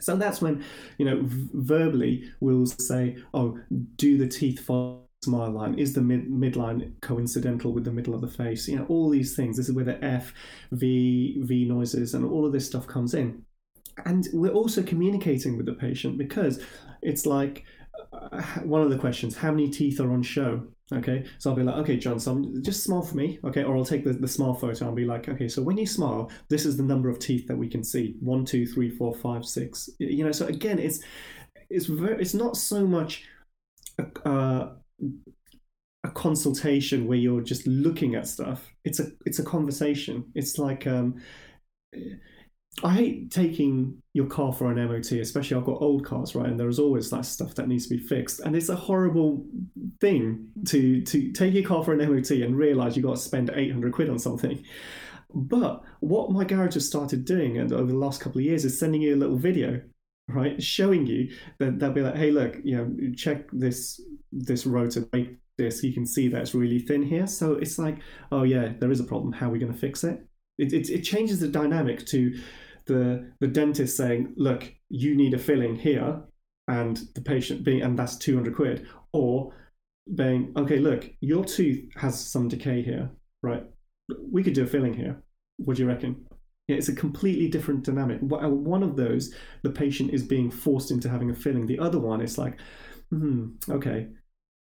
[0.00, 0.62] So that's when,
[0.98, 3.58] you know, verbally we'll say, oh,
[3.96, 5.78] do the teeth follow smile line?
[5.78, 8.68] Is the mid midline coincidental with the middle of the face?
[8.68, 9.56] You know, all these things.
[9.56, 10.32] This is where the F,
[10.72, 13.42] V, V noises, and all of this stuff comes in.
[14.04, 16.62] And we're also communicating with the patient because
[17.02, 17.64] it's like
[18.12, 20.66] uh, one of the questions: How many teeth are on show?
[20.92, 23.84] Okay, so I'll be like, okay, John, so just smile for me, okay, or I'll
[23.84, 24.84] take the, the smile photo.
[24.84, 27.58] I'll be like, okay, so when you smile, this is the number of teeth that
[27.58, 29.90] we can see: one, two, three, four, five, six.
[29.98, 31.00] You know, so again, it's
[31.70, 33.24] it's very, it's not so much
[34.24, 34.68] uh,
[36.04, 38.70] a consultation where you're just looking at stuff.
[38.84, 40.24] It's a it's a conversation.
[40.34, 41.20] It's like um,
[42.84, 46.46] I hate taking your car for an MOT, especially I've got old cars, right?
[46.46, 49.44] And there's always that stuff that needs to be fixed, and it's a horrible
[50.00, 53.50] thing to to take your car for an MOT and realize you've got to spend
[53.54, 54.62] 800 quid on something.
[55.34, 58.78] But what my garage has started doing and over the last couple of years is
[58.78, 59.82] sending you a little video
[60.28, 64.00] right showing you that they'll be like hey look you know check this
[64.32, 67.98] this rotor like this you can see that it's really thin here so it's like
[68.30, 70.26] oh yeah there is a problem how are we going to fix it
[70.58, 72.38] it, it, it changes the dynamic to
[72.86, 76.22] the the dentist saying, "Look, you need a filling here,"
[76.68, 79.52] and the patient being, and that's two hundred quid, or
[80.14, 83.10] being, "Okay, look, your tooth has some decay here,
[83.42, 83.64] right?
[84.30, 85.22] We could do a filling here.
[85.58, 86.26] What do you reckon?"
[86.68, 88.18] Yeah, it's a completely different dynamic.
[88.22, 91.66] One of those, the patient is being forced into having a filling.
[91.66, 92.58] The other one is like,
[93.10, 94.08] hmm, okay,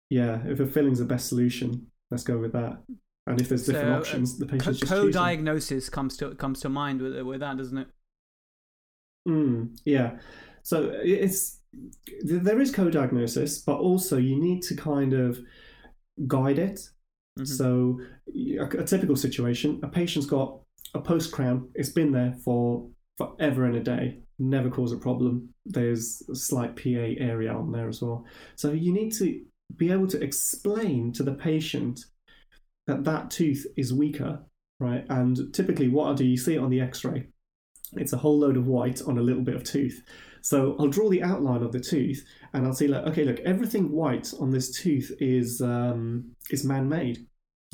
[0.10, 2.78] yeah, if a filling's the best solution, let's go with that.
[3.28, 6.70] And if there's different so, options, the patient's co- just co-diagnosis comes to comes to
[6.70, 7.88] mind with with that, doesn't it?
[9.28, 10.18] Mm, yeah.
[10.64, 11.60] So it's
[12.24, 15.40] there is co-diagnosis, but also you need to kind of
[16.26, 16.80] guide it.
[17.38, 17.46] Mm-hmm.
[17.46, 18.00] So
[18.34, 20.60] a, a typical situation, a patient's got
[20.94, 21.70] a post crown.
[21.76, 24.20] It's been there for forever and a day.
[24.40, 25.50] Never cause a problem.
[25.66, 28.26] There's a slight PA area on there as well.
[28.56, 29.42] So you need to
[29.76, 32.06] be able to explain to the patient
[32.86, 34.44] that that tooth is weaker,
[34.80, 35.06] right?
[35.10, 37.28] And typically, what do, you see it on the X-ray.
[37.94, 40.04] It's a whole load of white on a little bit of tooth.
[40.42, 42.24] So I'll draw the outline of the tooth,
[42.54, 47.26] and I'll see like, okay, look, everything white on this tooth is um, is man-made.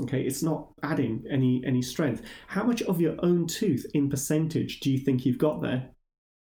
[0.02, 2.24] Okay, it's not adding any any strength.
[2.48, 5.90] How much of your own tooth in percentage do you think you've got there?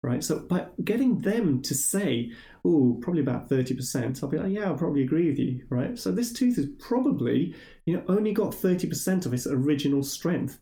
[0.05, 0.23] Right.
[0.23, 2.31] So by getting them to say,
[2.63, 5.65] oh, probably about 30%, I'll be like, yeah, I'll probably agree with you.
[5.71, 5.99] Right.
[5.99, 7.55] So this tooth is probably,
[7.87, 10.61] you know, only got 30% of its original strength.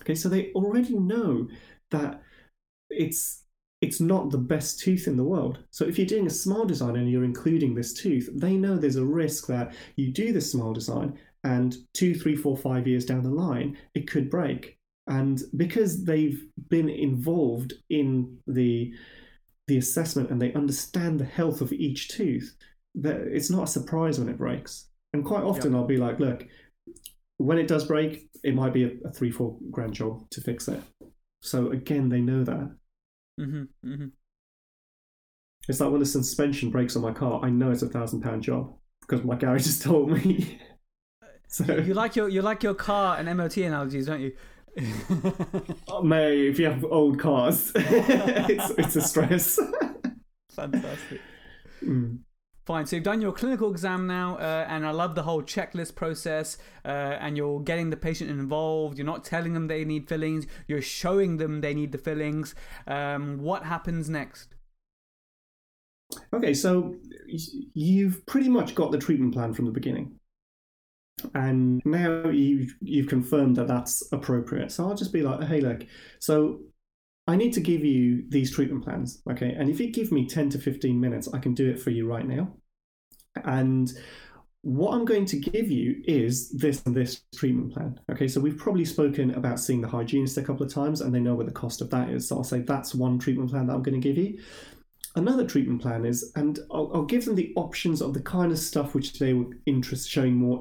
[0.00, 1.48] Okay, so they already know
[1.90, 2.22] that
[2.90, 3.44] it's
[3.80, 5.58] it's not the best tooth in the world.
[5.70, 8.96] So if you're doing a smile design and you're including this tooth, they know there's
[8.96, 13.22] a risk that you do this smile design and two, three, four, five years down
[13.22, 14.78] the line, it could break.
[15.06, 18.92] And because they've been involved in the
[19.68, 22.56] the assessment and they understand the health of each tooth,
[22.96, 24.88] that it's not a surprise when it breaks.
[25.12, 25.80] And quite often, yep.
[25.80, 26.46] I'll be like, "Look,
[27.38, 30.68] when it does break, it might be a, a three, four grand job to fix
[30.68, 30.80] it."
[31.42, 32.76] So again, they know that.
[33.40, 34.06] Mm-hmm, mm-hmm.
[35.68, 38.42] It's like when the suspension breaks on my car, I know it's a thousand pound
[38.42, 40.58] job because my garage has told me.
[41.48, 44.32] so you like your you like your car and MOT analogies, don't you?
[45.88, 49.58] oh, May, if you have old cars, it's, it's a stress.
[50.52, 51.20] Fantastic.
[51.82, 52.20] Mm.
[52.64, 52.86] Fine.
[52.86, 56.58] So you've done your clinical exam now, uh, and I love the whole checklist process.
[56.84, 56.88] Uh,
[57.20, 58.98] and you're getting the patient involved.
[58.98, 60.46] You're not telling them they need fillings.
[60.68, 62.54] You're showing them they need the fillings.
[62.86, 64.54] Um, what happens next?
[66.32, 66.94] Okay, so
[67.74, 70.18] you've pretty much got the treatment plan from the beginning
[71.34, 74.72] and now you've you've confirmed that that's appropriate.
[74.72, 75.84] So I'll just be like, hey, look,
[76.18, 76.60] so
[77.26, 79.54] I need to give you these treatment plans, okay?
[79.56, 82.06] And if you give me ten to fifteen minutes, I can do it for you
[82.06, 82.52] right now.
[83.44, 83.92] And
[84.62, 87.98] what I'm going to give you is this and this treatment plan.
[88.10, 91.20] Okay, so we've probably spoken about seeing the hygienist a couple of times, and they
[91.20, 92.28] know what the cost of that is.
[92.28, 94.38] So I'll say that's one treatment plan that I'm going to give you.
[95.14, 98.58] Another treatment plan is, and I'll, I'll give them the options of the kind of
[98.58, 100.60] stuff which they were interest showing more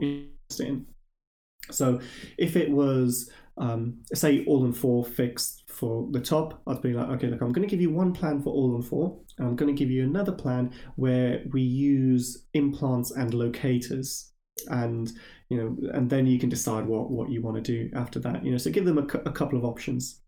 [1.70, 2.00] So
[2.38, 7.10] if it was, um, say, all on four fixed for the top, I'd be like,
[7.10, 9.56] okay, look, I'm going to give you one plan for all on four, and I'm
[9.56, 14.32] going to give you another plan where we use implants and locators,
[14.68, 15.12] and
[15.50, 18.44] you know, and then you can decide what what you want to do after that.
[18.44, 20.22] You know, so give them a, a couple of options.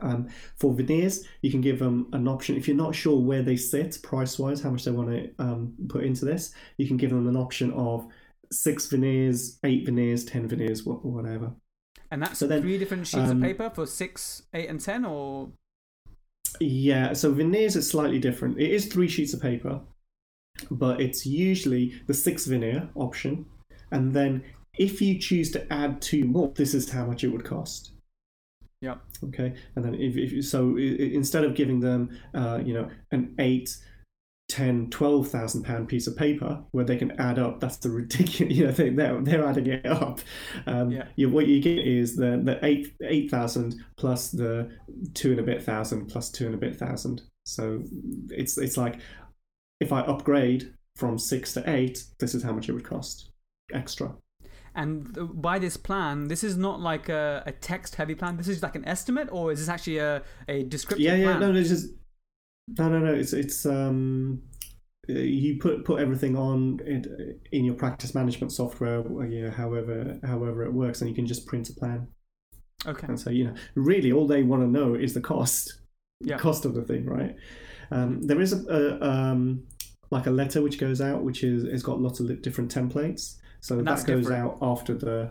[0.00, 2.56] Um, for veneers, you can give them an option.
[2.56, 5.74] If you're not sure where they sit price wise, how much they want to um,
[5.90, 8.08] put into this, you can give them an option of
[8.52, 11.52] six veneers, eight veneers, ten veneers, whatever.
[12.10, 15.04] And that's so then, three different sheets um, of paper for six, eight, and ten,
[15.04, 15.50] or
[16.60, 17.14] yeah.
[17.14, 18.60] So veneers is slightly different.
[18.60, 19.80] It is three sheets of paper,
[20.70, 23.46] but it's usually the six veneer option,
[23.90, 24.44] and then
[24.78, 27.92] if you choose to add two more, this is how much it would cost.
[28.80, 28.96] Yeah.
[29.24, 29.54] Okay.
[29.76, 33.76] And then if, if so, instead of giving them, uh, you know, an eight
[34.52, 38.66] 10 12,000 pound piece of paper where they can add up that's the ridiculous you
[38.66, 40.20] know they, they're, they're adding it up
[40.66, 41.06] um, yeah.
[41.16, 44.70] you, what you get is the the 8 8000 plus the
[45.14, 47.82] 2 and a bit thousand plus 2 and a bit thousand so
[48.28, 49.00] it's it's like
[49.80, 53.30] if I upgrade from 6 to 8 this is how much it would cost
[53.72, 54.14] extra
[54.74, 58.38] and by this plan, this is not like a, a text heavy plan.
[58.38, 61.40] This is like an estimate, or is this actually a, a descriptive yeah, yeah, plan?
[61.40, 61.88] no, no, it's just
[62.78, 63.12] no, no, no.
[63.12, 64.42] It's it's um,
[65.08, 70.64] you put put everything on in, in your practice management software, you know, however however
[70.64, 72.06] it works, and you can just print a plan.
[72.86, 73.06] Okay.
[73.08, 75.80] And so you know, really, all they want to know is the cost,
[76.20, 76.38] yeah.
[76.38, 77.36] cost of the thing, right?
[77.90, 79.64] Um, there is a, a um,
[80.10, 83.36] like a letter which goes out, which is it's got lots of different templates.
[83.60, 84.44] So and that goes different.
[84.44, 85.30] out after the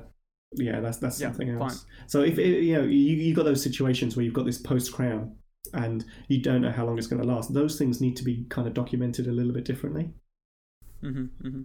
[0.54, 1.84] yeah, that's that's yeah, something else.
[1.84, 1.92] Fine.
[2.08, 4.94] So if it, you know you you got those situations where you've got this post
[4.94, 5.36] crown
[5.74, 7.54] and you don't know how long it's going to last.
[7.54, 10.10] Those things need to be kind of documented a little bit differently.
[11.04, 11.62] Mm-hmm, mm-hmm.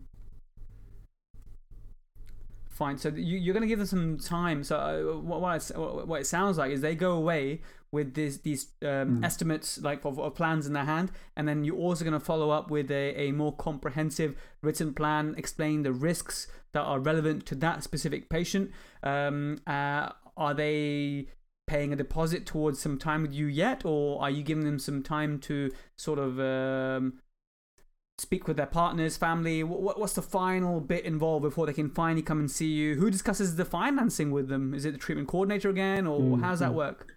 [2.69, 2.99] Fine.
[2.99, 4.63] So you, are going to give them some time.
[4.63, 8.39] So uh, what, what, it, what it sounds like is they go away with this,
[8.39, 9.25] these um, mm.
[9.25, 12.51] estimates like of, of, plans in their hand, and then you're also going to follow
[12.51, 17.55] up with a, a more comprehensive written plan, explain the risks that are relevant to
[17.55, 18.71] that specific patient.
[19.03, 21.29] Um, uh, are they
[21.67, 25.03] paying a deposit towards some time with you yet, or are you giving them some
[25.03, 27.15] time to sort of um,
[28.19, 29.63] speak with their partners, family?
[29.63, 32.95] What, what's the final bit involved before they can finally come and see you?
[32.97, 34.75] Who discusses the financing with them?
[34.75, 36.43] Is it the treatment coordinator again, or mm-hmm.
[36.43, 37.17] how does that work?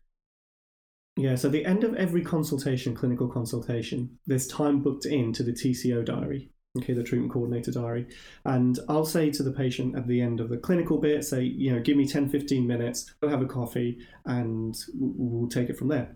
[1.16, 5.52] Yeah, so the end of every consultation, clinical consultation, there's time booked in to the
[5.52, 8.08] TCO diary, okay, the treatment coordinator diary.
[8.46, 11.74] And I'll say to the patient at the end of the clinical bit, say, you
[11.74, 15.88] know, give me 10, 15 minutes, go have a coffee, and we'll take it from
[15.88, 16.16] there.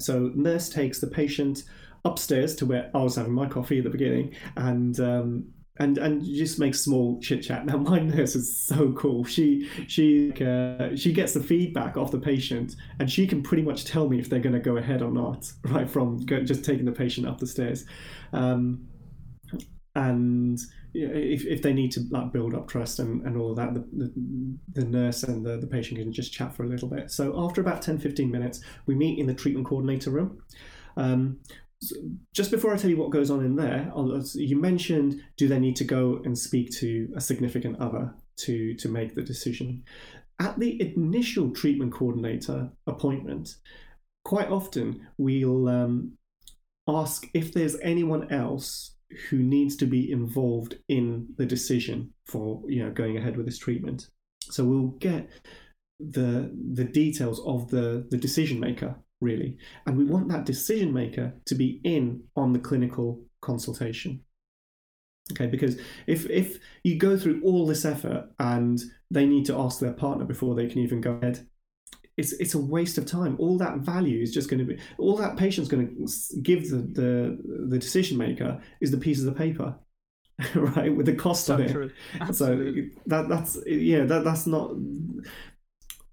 [0.00, 1.64] So nurse takes the patient
[2.04, 5.46] upstairs to where I was having my coffee at the beginning, and um,
[5.78, 7.64] and and just make small chit chat.
[7.64, 9.24] Now my nurse is so cool.
[9.24, 13.84] She she uh, she gets the feedback off the patient, and she can pretty much
[13.84, 16.84] tell me if they're going to go ahead or not, right from go, just taking
[16.84, 17.86] the patient up the stairs.
[18.32, 18.88] Um,
[19.94, 20.58] and
[20.92, 23.80] if, if they need to like build up trust and, and all of that, the,
[23.92, 24.12] the,
[24.72, 27.10] the, nurse and the, the patient can just chat for a little bit.
[27.10, 30.42] So after about 10, 15 minutes, we meet in the treatment coordinator room.
[30.96, 31.38] Um,
[32.32, 33.92] just before I tell you what goes on in there,
[34.34, 38.88] you mentioned do they need to go and speak to a significant other to to
[38.88, 39.84] make the decision?
[40.40, 43.56] At the initial treatment coordinator appointment,
[44.24, 46.12] quite often we'll um,
[46.88, 48.93] ask if there's anyone else
[49.28, 53.58] who needs to be involved in the decision for you know going ahead with this
[53.58, 54.08] treatment.
[54.42, 55.28] So we'll get
[56.00, 59.56] the the details of the the decision maker really.
[59.86, 64.20] And we want that decision maker to be in on the clinical consultation.
[65.32, 68.78] Okay, because if if you go through all this effort and
[69.10, 71.46] they need to ask their partner before they can even go ahead,
[72.16, 73.36] it's it's a waste of time.
[73.38, 76.76] All that value is just going to be all that patient's going to give the
[76.76, 79.74] the, the decision maker is the piece of the paper,
[80.54, 80.94] right?
[80.94, 81.92] With the cost so of it.
[82.32, 82.74] So
[83.06, 84.72] that that's yeah that that's not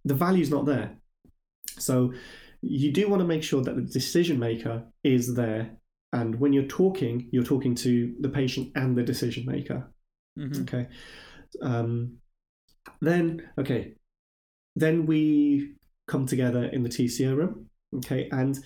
[0.06, 0.98] the value's not there.
[1.78, 2.14] So
[2.62, 5.78] you do want to make sure that the decision maker is there.
[6.14, 9.92] And when you're talking, you're talking to the patient and the decision maker.
[10.38, 10.64] Mm-hmm.
[10.64, 10.88] Okay.
[11.62, 12.18] Um,
[13.00, 13.96] then, okay.
[14.76, 15.76] Then we
[16.12, 17.68] come together in the TCO room.
[17.96, 18.28] Okay.
[18.32, 18.60] And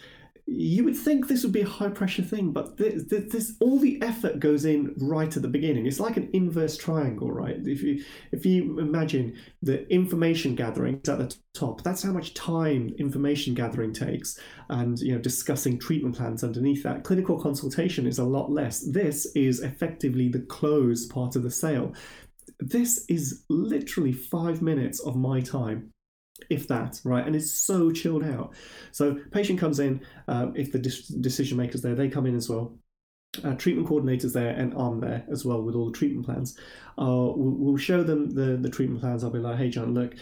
[0.48, 4.00] you would think this would be a high pressure thing, but this, this, all the
[4.04, 5.88] effort goes in right at the beginning.
[5.88, 7.56] It's like an inverse triangle, right?
[7.66, 12.36] If you if you imagine the information gathering is at the top, that's how much
[12.36, 14.40] time information gathering takes,
[14.70, 17.04] and you know discussing treatment plans underneath that.
[17.04, 18.82] Clinical consultation is a lot less.
[18.82, 21.92] This is effectively the close part of the sale.
[22.60, 25.92] This is literally five minutes of my time
[26.50, 27.26] if that, right?
[27.26, 28.54] And it's so chilled out.
[28.92, 32.78] So patient comes in, uh, if the decision maker's there, they come in as well.
[33.44, 36.58] Uh, treatment coordinators there and I'm there as well with all the treatment plans.
[36.98, 39.24] Uh, we'll, we'll, show them the, the treatment plans.
[39.24, 40.16] I'll be like, hey, John, look,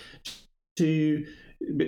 [0.77, 1.25] to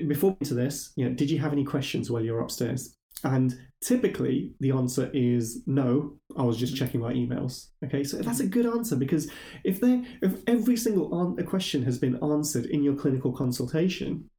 [0.08, 2.96] before into this, you know, did you have any questions while you're upstairs?
[3.24, 7.68] And typically the answer is no, I was just checking my emails.
[7.84, 9.32] Okay, so that's a good answer because
[9.64, 14.30] if they if every single a question has been answered in your clinical consultation,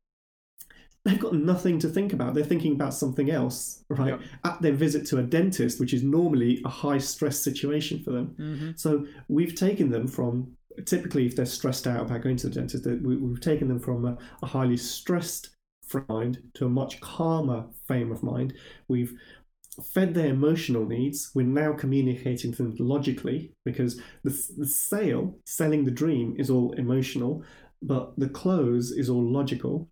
[1.04, 2.34] they've got nothing to think about.
[2.34, 4.08] They're thinking about something else, right?
[4.08, 4.20] Yep.
[4.44, 8.34] At their visit to a dentist, which is normally a high stress situation for them.
[8.38, 8.70] Mm-hmm.
[8.76, 12.86] So we've taken them from typically if they're stressed out about going to the dentist,
[12.86, 15.55] we, have taken them from a, a highly stressed
[16.08, 18.54] mind to a much calmer frame of mind.
[18.88, 19.14] We've
[19.92, 21.30] fed their emotional needs.
[21.34, 26.72] We're now communicating to them logically because the, the sale, selling the dream, is all
[26.72, 27.44] emotional,
[27.82, 29.88] but the close is all logical.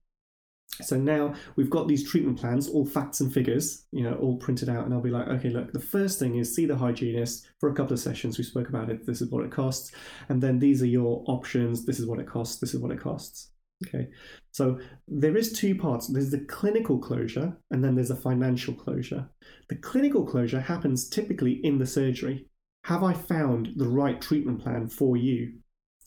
[0.82, 4.68] So now we've got these treatment plans, all facts and figures, you know, all printed
[4.68, 7.68] out, and I'll be like, okay, look, the first thing is see the hygienist for
[7.68, 8.38] a couple of sessions.
[8.38, 9.06] We spoke about it.
[9.06, 9.92] This is what it costs,
[10.28, 11.84] and then these are your options.
[11.84, 12.58] This is what it costs.
[12.58, 13.50] This is what it costs.
[13.86, 14.08] Okay,
[14.52, 16.06] so there is two parts.
[16.06, 19.28] There's the clinical closure, and then there's a financial closure.
[19.68, 22.46] The clinical closure happens typically in the surgery.
[22.84, 25.54] Have I found the right treatment plan for you?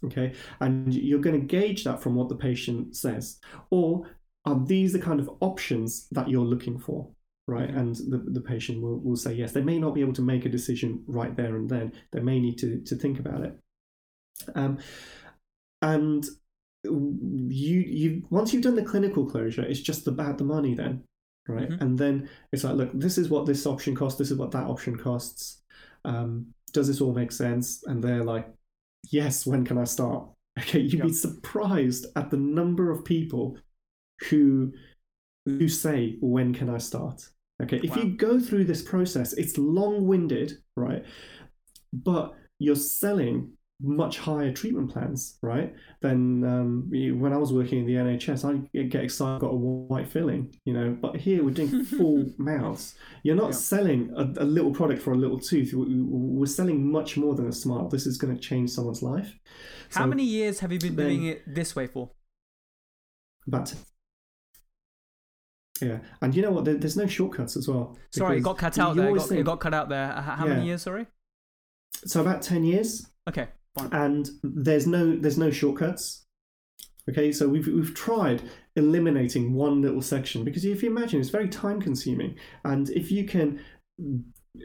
[0.06, 3.40] Okay, and you're going to gauge that from what the patient says,
[3.70, 4.08] or
[4.46, 7.10] are these the kind of options that you're looking for?
[7.48, 9.54] Right, and the, the patient will, will say yes.
[9.54, 11.94] They may not be able to make a decision right there and then.
[12.12, 13.58] They may need to, to think about it.
[14.54, 14.80] Um,
[15.82, 16.26] and
[16.92, 21.04] you you once you've done the clinical closure, it's just about the money then.
[21.48, 21.70] right?
[21.70, 21.82] Mm-hmm.
[21.82, 24.66] And then it's like, look, this is what this option costs, this is what that
[24.68, 25.62] option costs.
[26.06, 27.84] Um, does this all make sense?
[27.86, 28.48] And they're like,
[29.12, 30.28] yes, when can I start?
[30.60, 31.08] Okay, you'd yep.
[31.08, 33.60] be surprised at the number of people
[34.28, 34.74] who
[35.46, 37.30] who say, when can I start?
[37.62, 37.98] Okay, if wow.
[38.02, 41.06] you go through this process, it's long-winded, right?
[41.94, 45.74] But you're selling much higher treatment plans, right?
[46.02, 50.08] Than um, when I was working in the NHS, I get excited, got a white
[50.08, 50.98] filling, you know.
[51.00, 52.96] But here we're doing full mouths.
[53.24, 53.58] You're not yeah.
[53.58, 55.74] selling a, a, little product for a little tooth.
[55.76, 57.88] We're selling much more than a smile.
[57.88, 59.38] This is going to change someone's life.
[59.92, 62.12] How so, many years have you been then, doing it this way for?
[63.48, 63.74] About
[65.82, 66.66] yeah, and you know what?
[66.66, 67.98] There, there's no shortcuts as well.
[68.12, 69.10] Sorry, it got cut out there.
[69.10, 70.12] It got, think, it got, cut out there.
[70.12, 70.54] How yeah.
[70.54, 70.82] many years?
[70.82, 71.06] Sorry.
[72.06, 73.08] So about ten years.
[73.30, 73.48] Okay.
[73.92, 76.26] And there's no there's no shortcuts.
[77.10, 78.44] Okay, so we've we've tried
[78.76, 83.26] eliminating one little section because if you imagine it's very time consuming, and if you
[83.26, 83.60] can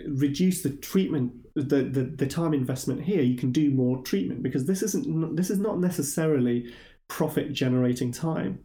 [0.07, 4.65] reduce the treatment the, the the time investment here you can do more treatment because
[4.65, 6.73] this isn't this is not necessarily
[7.09, 8.59] profit generating time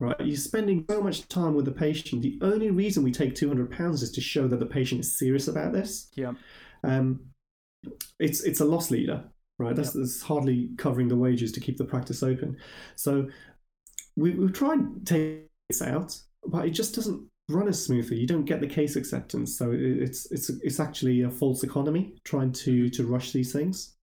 [0.00, 0.16] right?
[0.20, 2.22] You're spending so much time with the patient.
[2.22, 5.48] The only reason we take 200 pounds is to show that the patient is serious
[5.48, 6.10] about this.
[6.14, 6.32] Yeah.
[6.82, 7.20] Um
[8.18, 9.24] it's it's a loss leader
[9.58, 9.74] right?
[9.74, 10.02] That's, yep.
[10.04, 12.56] that's hardly covering the wages to keep the practice open.
[12.96, 13.28] So
[14.16, 18.18] we, we've tried take this out, but it just doesn't run as smoothly.
[18.18, 22.52] You don't get the case acceptance, so it's it's it's actually a false economy trying
[22.52, 22.90] to mm-hmm.
[22.90, 23.94] to rush these things.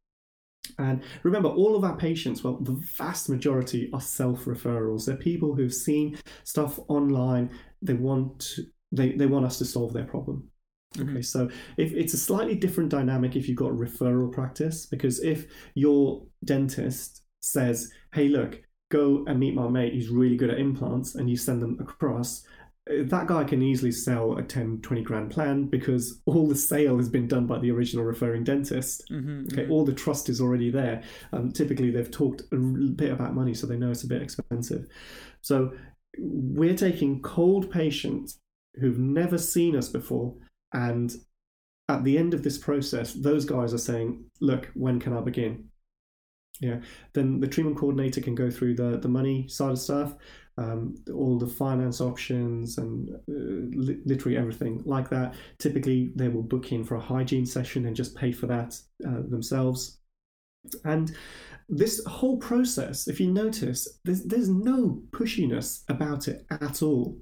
[0.78, 5.06] And remember, all of our patients, well, the vast majority are self referrals.
[5.06, 7.50] They're people who've seen stuff online.
[7.82, 10.51] They want to, they, they want us to solve their problem.
[10.98, 11.10] Mm-hmm.
[11.10, 15.48] Okay, so if it's a slightly different dynamic if you've got referral practice, because if
[15.74, 19.94] your dentist says, "Hey, look, go and meet my mate.
[19.94, 22.44] He's really good at implants," and you send them across,
[22.90, 26.98] eh, that guy can easily sell a 10 20 grand plan because all the sale
[26.98, 29.72] has been done by the original referring dentist mm-hmm, okay mm-hmm.
[29.72, 33.66] all the trust is already there um, typically they've talked a bit about money so
[33.68, 34.88] they know it's a bit expensive
[35.42, 35.72] so
[36.18, 38.40] we're taking cold patients
[38.80, 40.34] who've never seen us before
[40.74, 41.14] and
[41.90, 45.66] at the end of this process, those guys are saying, look, when can I begin?
[46.60, 46.80] Yeah.
[47.14, 50.16] Then the treatment coordinator can go through the, the money side of stuff,
[50.58, 55.34] um, all the finance options and uh, li- literally everything like that.
[55.58, 59.22] Typically, they will book in for a hygiene session and just pay for that uh,
[59.30, 60.00] themselves.
[60.86, 61.16] And
[61.68, 67.18] this whole process, if you notice, there's, there's no pushiness about it at all.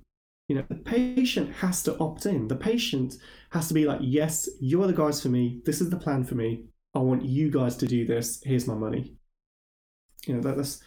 [0.49, 2.47] You know, the patient has to opt in.
[2.47, 3.15] The patient
[3.51, 5.61] has to be like, yes, you are the guys for me.
[5.63, 6.65] This is the plan for me.
[6.95, 8.41] I want you guys to do this.
[8.43, 9.13] Here's my money.
[10.25, 10.81] You know, that, that's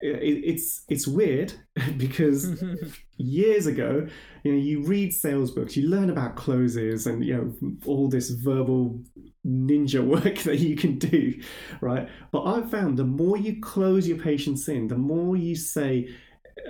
[0.00, 1.52] it, it's it's weird
[1.98, 2.62] because
[3.18, 4.06] years ago,
[4.42, 8.30] you know, you read sales books, you learn about closes and you know all this
[8.30, 9.02] verbal
[9.46, 11.38] ninja work that you can do,
[11.82, 12.08] right?
[12.30, 16.08] But I've found the more you close your patients in, the more you say,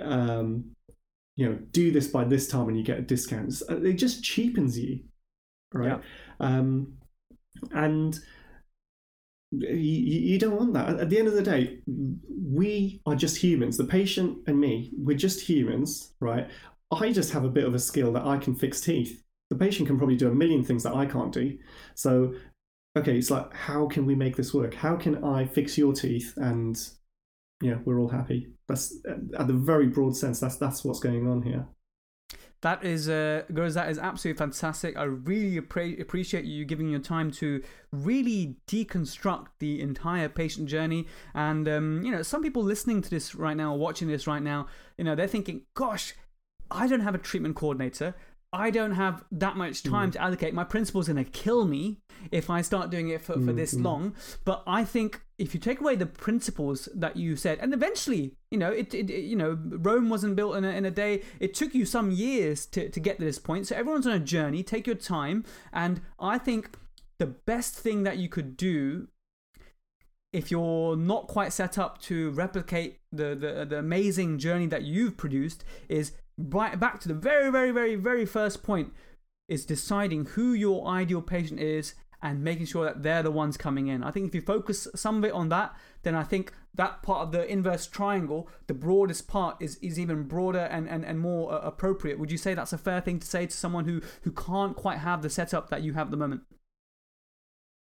[0.01, 0.75] um,
[1.35, 3.61] you know, do this by this time and you get a discount.
[3.69, 4.99] Uh, it just cheapens you,
[5.73, 5.99] right?
[6.39, 6.47] Yeah.
[6.47, 6.93] Um,
[7.71, 8.19] and
[9.51, 10.99] you, you don't want that.
[10.99, 13.77] At the end of the day, we are just humans.
[13.77, 16.49] The patient and me, we're just humans, right?
[16.91, 19.23] I just have a bit of a skill that I can fix teeth.
[19.49, 21.57] The patient can probably do a million things that I can't do.
[21.95, 22.33] So,
[22.97, 24.73] okay, it's like, how can we make this work?
[24.73, 26.79] How can I fix your teeth and
[27.61, 28.49] yeah, we're all happy.
[28.67, 28.97] That's
[29.37, 30.39] at the very broad sense.
[30.39, 31.67] That's that's what's going on here.
[32.61, 34.95] That is, uh, Gurs, that is absolutely fantastic.
[34.95, 41.05] I really appre- appreciate you giving your time to really deconstruct the entire patient journey.
[41.33, 44.67] And, um, you know, some people listening to this right now, watching this right now,
[44.97, 46.13] you know, they're thinking, gosh,
[46.71, 48.15] I don't have a treatment coordinator.
[48.53, 50.13] I don't have that much time mm.
[50.13, 50.53] to allocate.
[50.53, 51.97] My principal's going to kill me
[52.31, 53.83] if I start doing it for, for mm, this mm.
[53.83, 54.15] long.
[54.45, 58.57] But I think if you take away the principles that you said, and eventually, you
[58.57, 61.21] know, it, it, you know, Rome wasn't built in a, in a day.
[61.41, 63.67] It took you some years to, to get to this point.
[63.67, 64.63] So everyone's on a journey.
[64.63, 65.43] Take your time.
[65.73, 66.77] And I think
[67.19, 69.09] the best thing that you could do
[70.31, 75.17] if you're not quite set up to replicate the, the, the amazing journey that you've
[75.17, 78.93] produced is right back to the very, very, very, very first point
[79.49, 83.87] is deciding who your ideal patient is and making sure that they're the ones coming
[83.87, 84.01] in.
[84.01, 87.21] I think if you focus some of it on that, then I think that part
[87.21, 91.53] of the inverse triangle, the broadest part, is, is even broader and, and, and more
[91.53, 92.17] uh, appropriate.
[92.17, 94.99] Would you say that's a fair thing to say to someone who, who can't quite
[94.99, 96.41] have the setup that you have at the moment?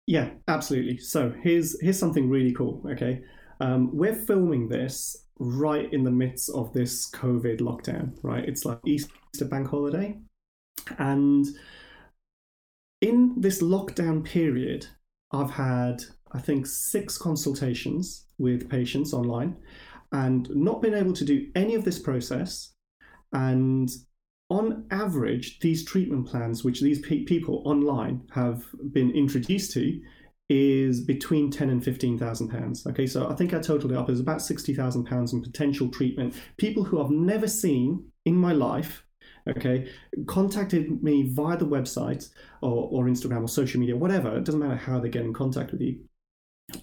[0.07, 0.99] Yeah, absolutely.
[0.99, 2.81] So here's here's something really cool.
[2.89, 3.23] Okay,
[3.59, 8.45] um, we're filming this right in the midst of this COVID lockdown, right?
[8.47, 9.11] It's like Easter
[9.51, 10.17] bank holiday.
[10.99, 11.47] And
[13.01, 14.87] in this lockdown period,
[15.33, 16.03] I've had,
[16.33, 19.57] I think, six consultations with patients online
[20.13, 22.75] and not been able to do any of this process.
[23.33, 23.91] And
[24.49, 30.01] on average, these treatment plans, which these pe- people online have been introduced to,
[30.49, 32.87] is between ten and fifteen thousand pounds.
[32.87, 35.89] Okay, so I think I totaled it up as about sixty thousand pounds in potential
[35.89, 36.37] treatment.
[36.57, 39.05] People who I've never seen in my life,
[39.49, 39.91] okay,
[40.27, 42.31] contacted me via the website
[42.63, 44.37] or, or Instagram or social media, whatever.
[44.37, 46.01] It doesn't matter how they get in contact with you.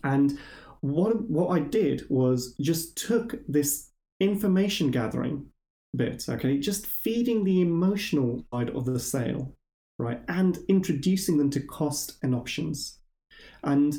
[0.03, 0.37] And
[0.81, 5.45] what what I did was just took this information gathering
[5.95, 9.55] bit, okay, just feeding the emotional side of the sale,
[9.99, 12.99] right, and introducing them to cost and options.
[13.63, 13.95] And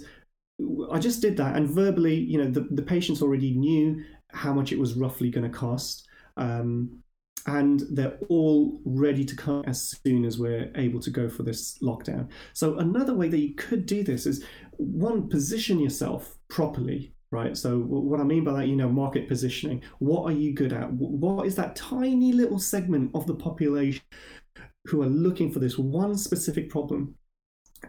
[0.90, 4.72] I just did that, and verbally, you know, the, the patients already knew how much
[4.72, 6.06] it was roughly going to cost.
[6.36, 7.03] Um,
[7.46, 11.78] and they're all ready to come as soon as we're able to go for this
[11.82, 12.28] lockdown.
[12.52, 14.44] So, another way that you could do this is
[14.76, 17.56] one, position yourself properly right?
[17.56, 19.82] So what I mean by that, you know, market positioning.
[19.98, 20.92] What are you good at?
[20.92, 24.02] What is that tiny little segment of the population
[24.86, 27.16] who are looking for this one specific problem?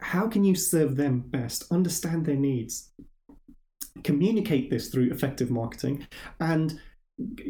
[0.01, 1.71] How can you serve them best?
[1.71, 2.91] Understand their needs.
[4.03, 6.07] Communicate this through effective marketing
[6.39, 6.79] and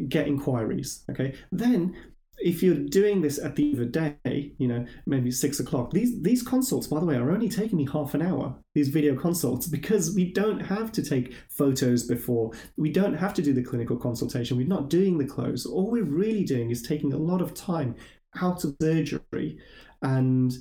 [0.08, 1.04] get inquiries.
[1.10, 1.34] Okay.
[1.50, 1.96] Then
[2.38, 3.86] if you're doing this at the end of the
[4.24, 7.78] day, you know, maybe six o'clock, these these consults, by the way, are only taking
[7.78, 12.52] me half an hour, these video consults, because we don't have to take photos before.
[12.76, 14.56] We don't have to do the clinical consultation.
[14.56, 15.64] We're not doing the close.
[15.64, 17.96] All we're really doing is taking a lot of time
[18.40, 19.58] out of surgery
[20.02, 20.54] and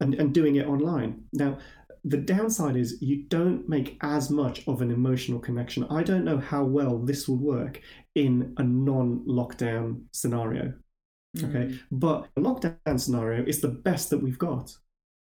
[0.00, 1.24] and, and doing it online.
[1.32, 1.58] Now,
[2.04, 5.86] the downside is you don't make as much of an emotional connection.
[5.88, 7.80] I don't know how well this will work
[8.14, 10.72] in a non-lockdown scenario.
[11.36, 11.80] Okay, mm.
[11.90, 14.72] but a lockdown scenario is the best that we've got.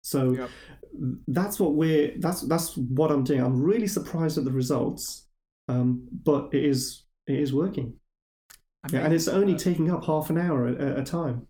[0.02, 0.50] So yep.
[1.28, 3.42] that's what we're that's that's what I'm doing.
[3.42, 5.28] I'm really surprised at the results,
[5.70, 7.94] um, but it is it is working,
[8.92, 11.48] yeah, and it's only uh, taking up half an hour at a time.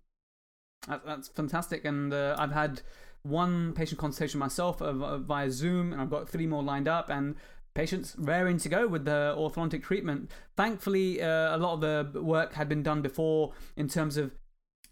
[0.86, 2.82] That's fantastic, and uh, I've had
[3.24, 7.10] one patient consultation myself uh, via Zoom, and I've got three more lined up.
[7.10, 7.34] And
[7.74, 10.30] patients raring to go with the orthodontic treatment.
[10.56, 11.80] Thankfully, uh, a lot of
[12.12, 14.32] the work had been done before in terms of.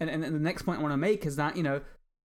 [0.00, 1.80] And, and the next point I want to make is that, you know,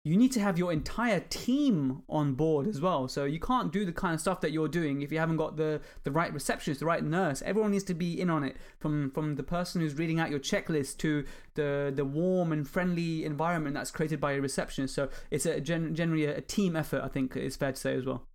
[0.03, 3.07] you need to have your entire team on board as well.
[3.07, 5.57] So you can't do the kind of stuff that you're doing if you haven't got
[5.57, 7.43] the, the right receptionist, the right nurse.
[7.43, 10.39] Everyone needs to be in on it, from from the person who's reading out your
[10.39, 14.95] checklist to the the warm and friendly environment that's created by a receptionist.
[14.95, 17.01] So it's a gen, generally a, a team effort.
[17.03, 18.28] I think it's fair to say as well.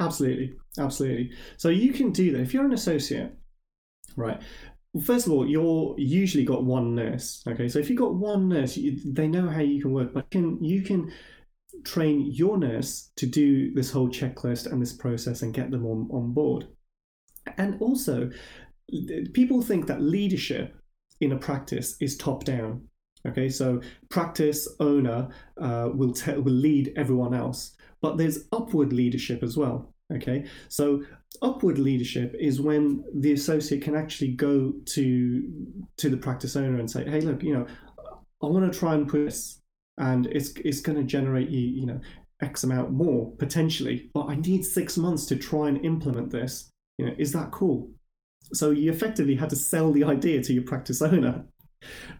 [0.00, 1.32] Absolutely, absolutely.
[1.56, 3.34] So you can do that if you're an associate,
[4.16, 4.40] right?
[5.04, 7.42] First of all, you're usually got one nurse.
[7.46, 10.30] Okay, so if you've got one nurse, you, they know how you can work, but
[10.30, 11.10] can you can
[11.84, 16.08] train your nurse to do this whole checklist and this process and get them on,
[16.12, 16.68] on board.
[17.56, 18.30] And also,
[19.32, 20.76] people think that leadership
[21.20, 22.88] in a practice is top down.
[23.26, 25.28] Okay, so practice owner
[25.60, 29.94] uh, will te- will lead everyone else, but there's upward leadership as well.
[30.12, 31.02] Okay, so
[31.40, 35.42] upward leadership is when the associate can actually go to
[35.96, 37.66] to the practice owner and say, "Hey, look, you know,
[38.42, 39.60] I want to try and put this,
[39.96, 42.00] and it's it's going to generate you, you know,
[42.42, 46.68] X amount more potentially, but I need six months to try and implement this.
[46.98, 47.90] You know, is that cool?"
[48.52, 51.46] So you effectively had to sell the idea to your practice owner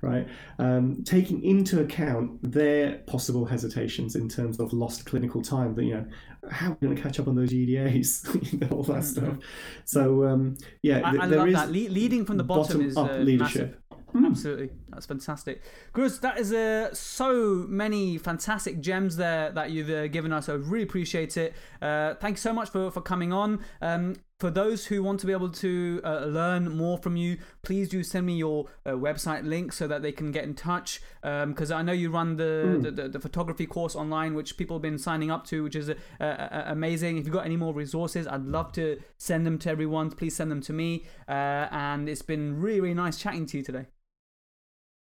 [0.00, 0.28] right?
[0.58, 5.94] Um, taking into account their possible hesitations in terms of lost clinical time, that you
[5.94, 6.06] know,
[6.50, 9.26] how are we going to catch up on those UDAs, you know, all that mm-hmm.
[9.26, 9.38] stuff.
[9.84, 11.68] So um, yeah, I, I love that.
[11.68, 13.68] Le- leading from the bottom, bottom is uh, leadership.
[13.68, 13.78] Massive.
[14.14, 15.62] Absolutely, that's fantastic,
[15.94, 16.20] Gurs.
[16.20, 20.50] That is uh, so many fantastic gems there that you've uh, given us.
[20.50, 21.54] I really appreciate it.
[21.80, 23.60] Uh, thank you so much for for coming on.
[23.80, 27.88] Um, for those who want to be able to uh, learn more from you, please
[27.88, 31.00] do send me your uh, website link so that they can get in touch.
[31.20, 32.82] Because um, I know you run the, mm.
[32.82, 35.90] the, the, the, photography course online, which people have been signing up to, which is
[35.90, 37.18] uh, amazing.
[37.18, 40.10] If you've got any more resources, I'd love to send them to everyone.
[40.10, 41.04] Please send them to me.
[41.28, 43.86] Uh, and it's been really, really nice chatting to you today.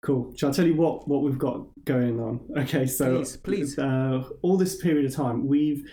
[0.01, 0.33] Cool.
[0.37, 2.39] Shall I tell you what what we've got going on?
[2.57, 3.77] Okay, so please, please.
[3.77, 5.87] Uh, all this period of time, we've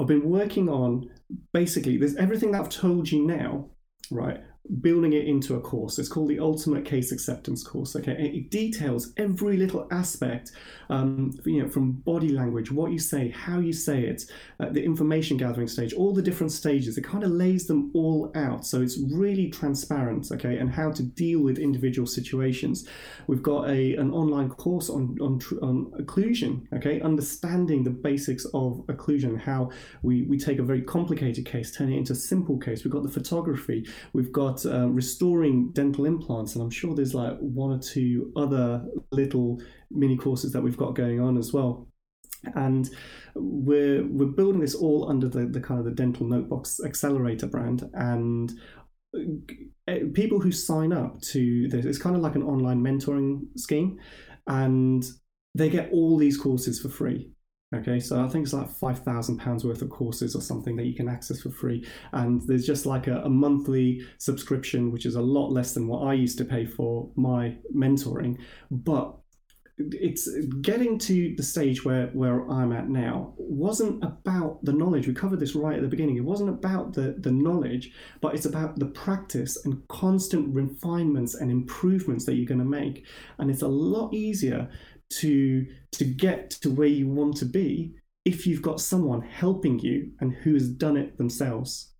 [0.00, 1.10] I've been working on
[1.52, 3.70] basically there's everything I've told you now,
[4.10, 4.40] right?
[4.80, 5.98] Building it into a course.
[5.98, 7.96] It's called the Ultimate Case Acceptance Course.
[7.96, 10.52] Okay, it details every little aspect,
[10.90, 14.24] um, you know, from body language, what you say, how you say it,
[14.60, 16.98] uh, the information gathering stage, all the different stages.
[16.98, 20.30] It kind of lays them all out, so it's really transparent.
[20.30, 22.86] Okay, and how to deal with individual situations.
[23.26, 26.66] We've got a an online course on on, on occlusion.
[26.74, 29.70] Okay, understanding the basics of occlusion, how
[30.02, 32.84] we we take a very complicated case, turn it into a simple case.
[32.84, 33.88] We've got the photography.
[34.12, 38.84] We've got uh, restoring dental implants, and I'm sure there's like one or two other
[39.12, 39.60] little
[39.90, 41.88] mini courses that we've got going on as well.
[42.54, 42.88] And
[43.34, 47.88] we're we're building this all under the, the kind of the Dental Notebox Accelerator brand,
[47.94, 48.52] and
[49.14, 53.98] uh, people who sign up to this, it's kind of like an online mentoring scheme,
[54.46, 55.04] and
[55.54, 57.32] they get all these courses for free.
[57.74, 60.86] Okay, so I think it's like five thousand pounds worth of courses or something that
[60.86, 65.16] you can access for free, and there's just like a, a, monthly subscription, which is
[65.16, 68.38] a lot less than what I used to pay for my mentoring.
[68.70, 69.14] But
[69.78, 70.28] it's
[70.62, 75.06] getting to the stage where where I'm at now wasn't about the knowledge.
[75.06, 76.16] We covered this right at the beginning.
[76.16, 77.92] It wasn't about the the knowledge,
[78.22, 83.04] but it's about the practice and constant refinements and improvements that you're going to make.
[83.38, 84.70] And it's a lot easier
[85.10, 87.94] to to get to where you want to be
[88.24, 91.94] if you've got someone helping you and who has done it themselves.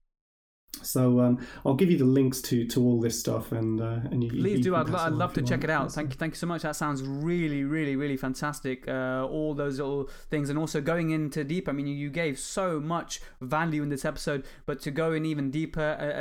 [0.83, 4.23] So um, I'll give you the links to to all this stuff, and uh, and
[4.23, 4.77] you, please you do.
[4.77, 5.93] I'd, I'd love to check it out.
[5.93, 6.63] Thank you, thank you so much.
[6.63, 8.87] That sounds really, really, really fantastic.
[8.87, 11.69] Uh, all those little things, and also going into deep.
[11.69, 15.51] I mean, you gave so much value in this episode, but to go in even
[15.51, 15.81] deeper,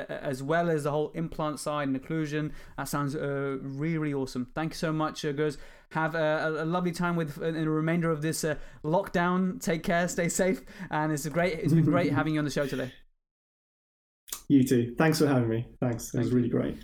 [0.09, 3.97] uh, uh as well as the whole implant side and occlusion, that sounds uh, really,
[3.97, 4.47] really awesome.
[4.55, 5.57] Thank you so much, uh, guys.
[5.91, 9.61] Have a, a, lovely time with in the remainder of this uh, lockdown.
[9.61, 10.61] Take care, stay safe,
[10.91, 11.59] and it's a great.
[11.59, 12.91] It's been great having you on the show today.
[14.49, 14.95] You too.
[14.97, 15.65] Thanks for having me.
[15.79, 16.13] Thanks.
[16.13, 16.77] It was really great.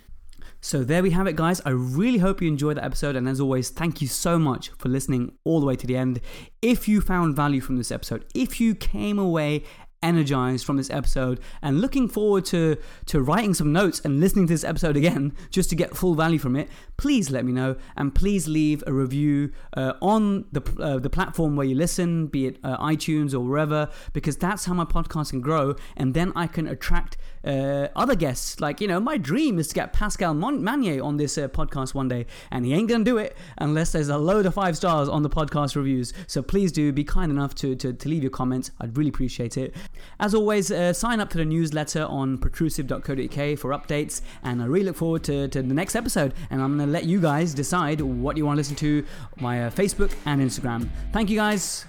[0.61, 1.61] So there we have it, guys.
[1.65, 3.17] I really hope you enjoyed that episode.
[3.17, 6.21] And as always, thank you so much for listening all the way to the end.
[6.61, 9.63] If you found value from this episode, if you came away
[10.03, 14.53] energized from this episode and looking forward to to writing some notes and listening to
[14.53, 18.13] this episode again just to get full value from it please let me know and
[18.13, 22.57] please leave a review uh, on the uh, the platform where you listen be it
[22.63, 26.67] uh, iTunes or wherever because that's how my podcast can grow and then I can
[26.67, 28.59] attract uh, other guests.
[28.59, 31.93] Like, you know, my dream is to get Pascal Mon- Magne on this uh, podcast
[31.93, 35.09] one day, and he ain't gonna do it unless there's a load of five stars
[35.09, 36.13] on the podcast reviews.
[36.27, 38.71] So please do be kind enough to, to, to leave your comments.
[38.79, 39.75] I'd really appreciate it.
[40.19, 44.85] As always, uh, sign up to the newsletter on protrusive.co.uk for updates, and I really
[44.85, 46.33] look forward to, to the next episode.
[46.49, 49.05] And I'm gonna let you guys decide what you want to listen to
[49.37, 50.89] via Facebook and Instagram.
[51.11, 51.85] Thank you guys.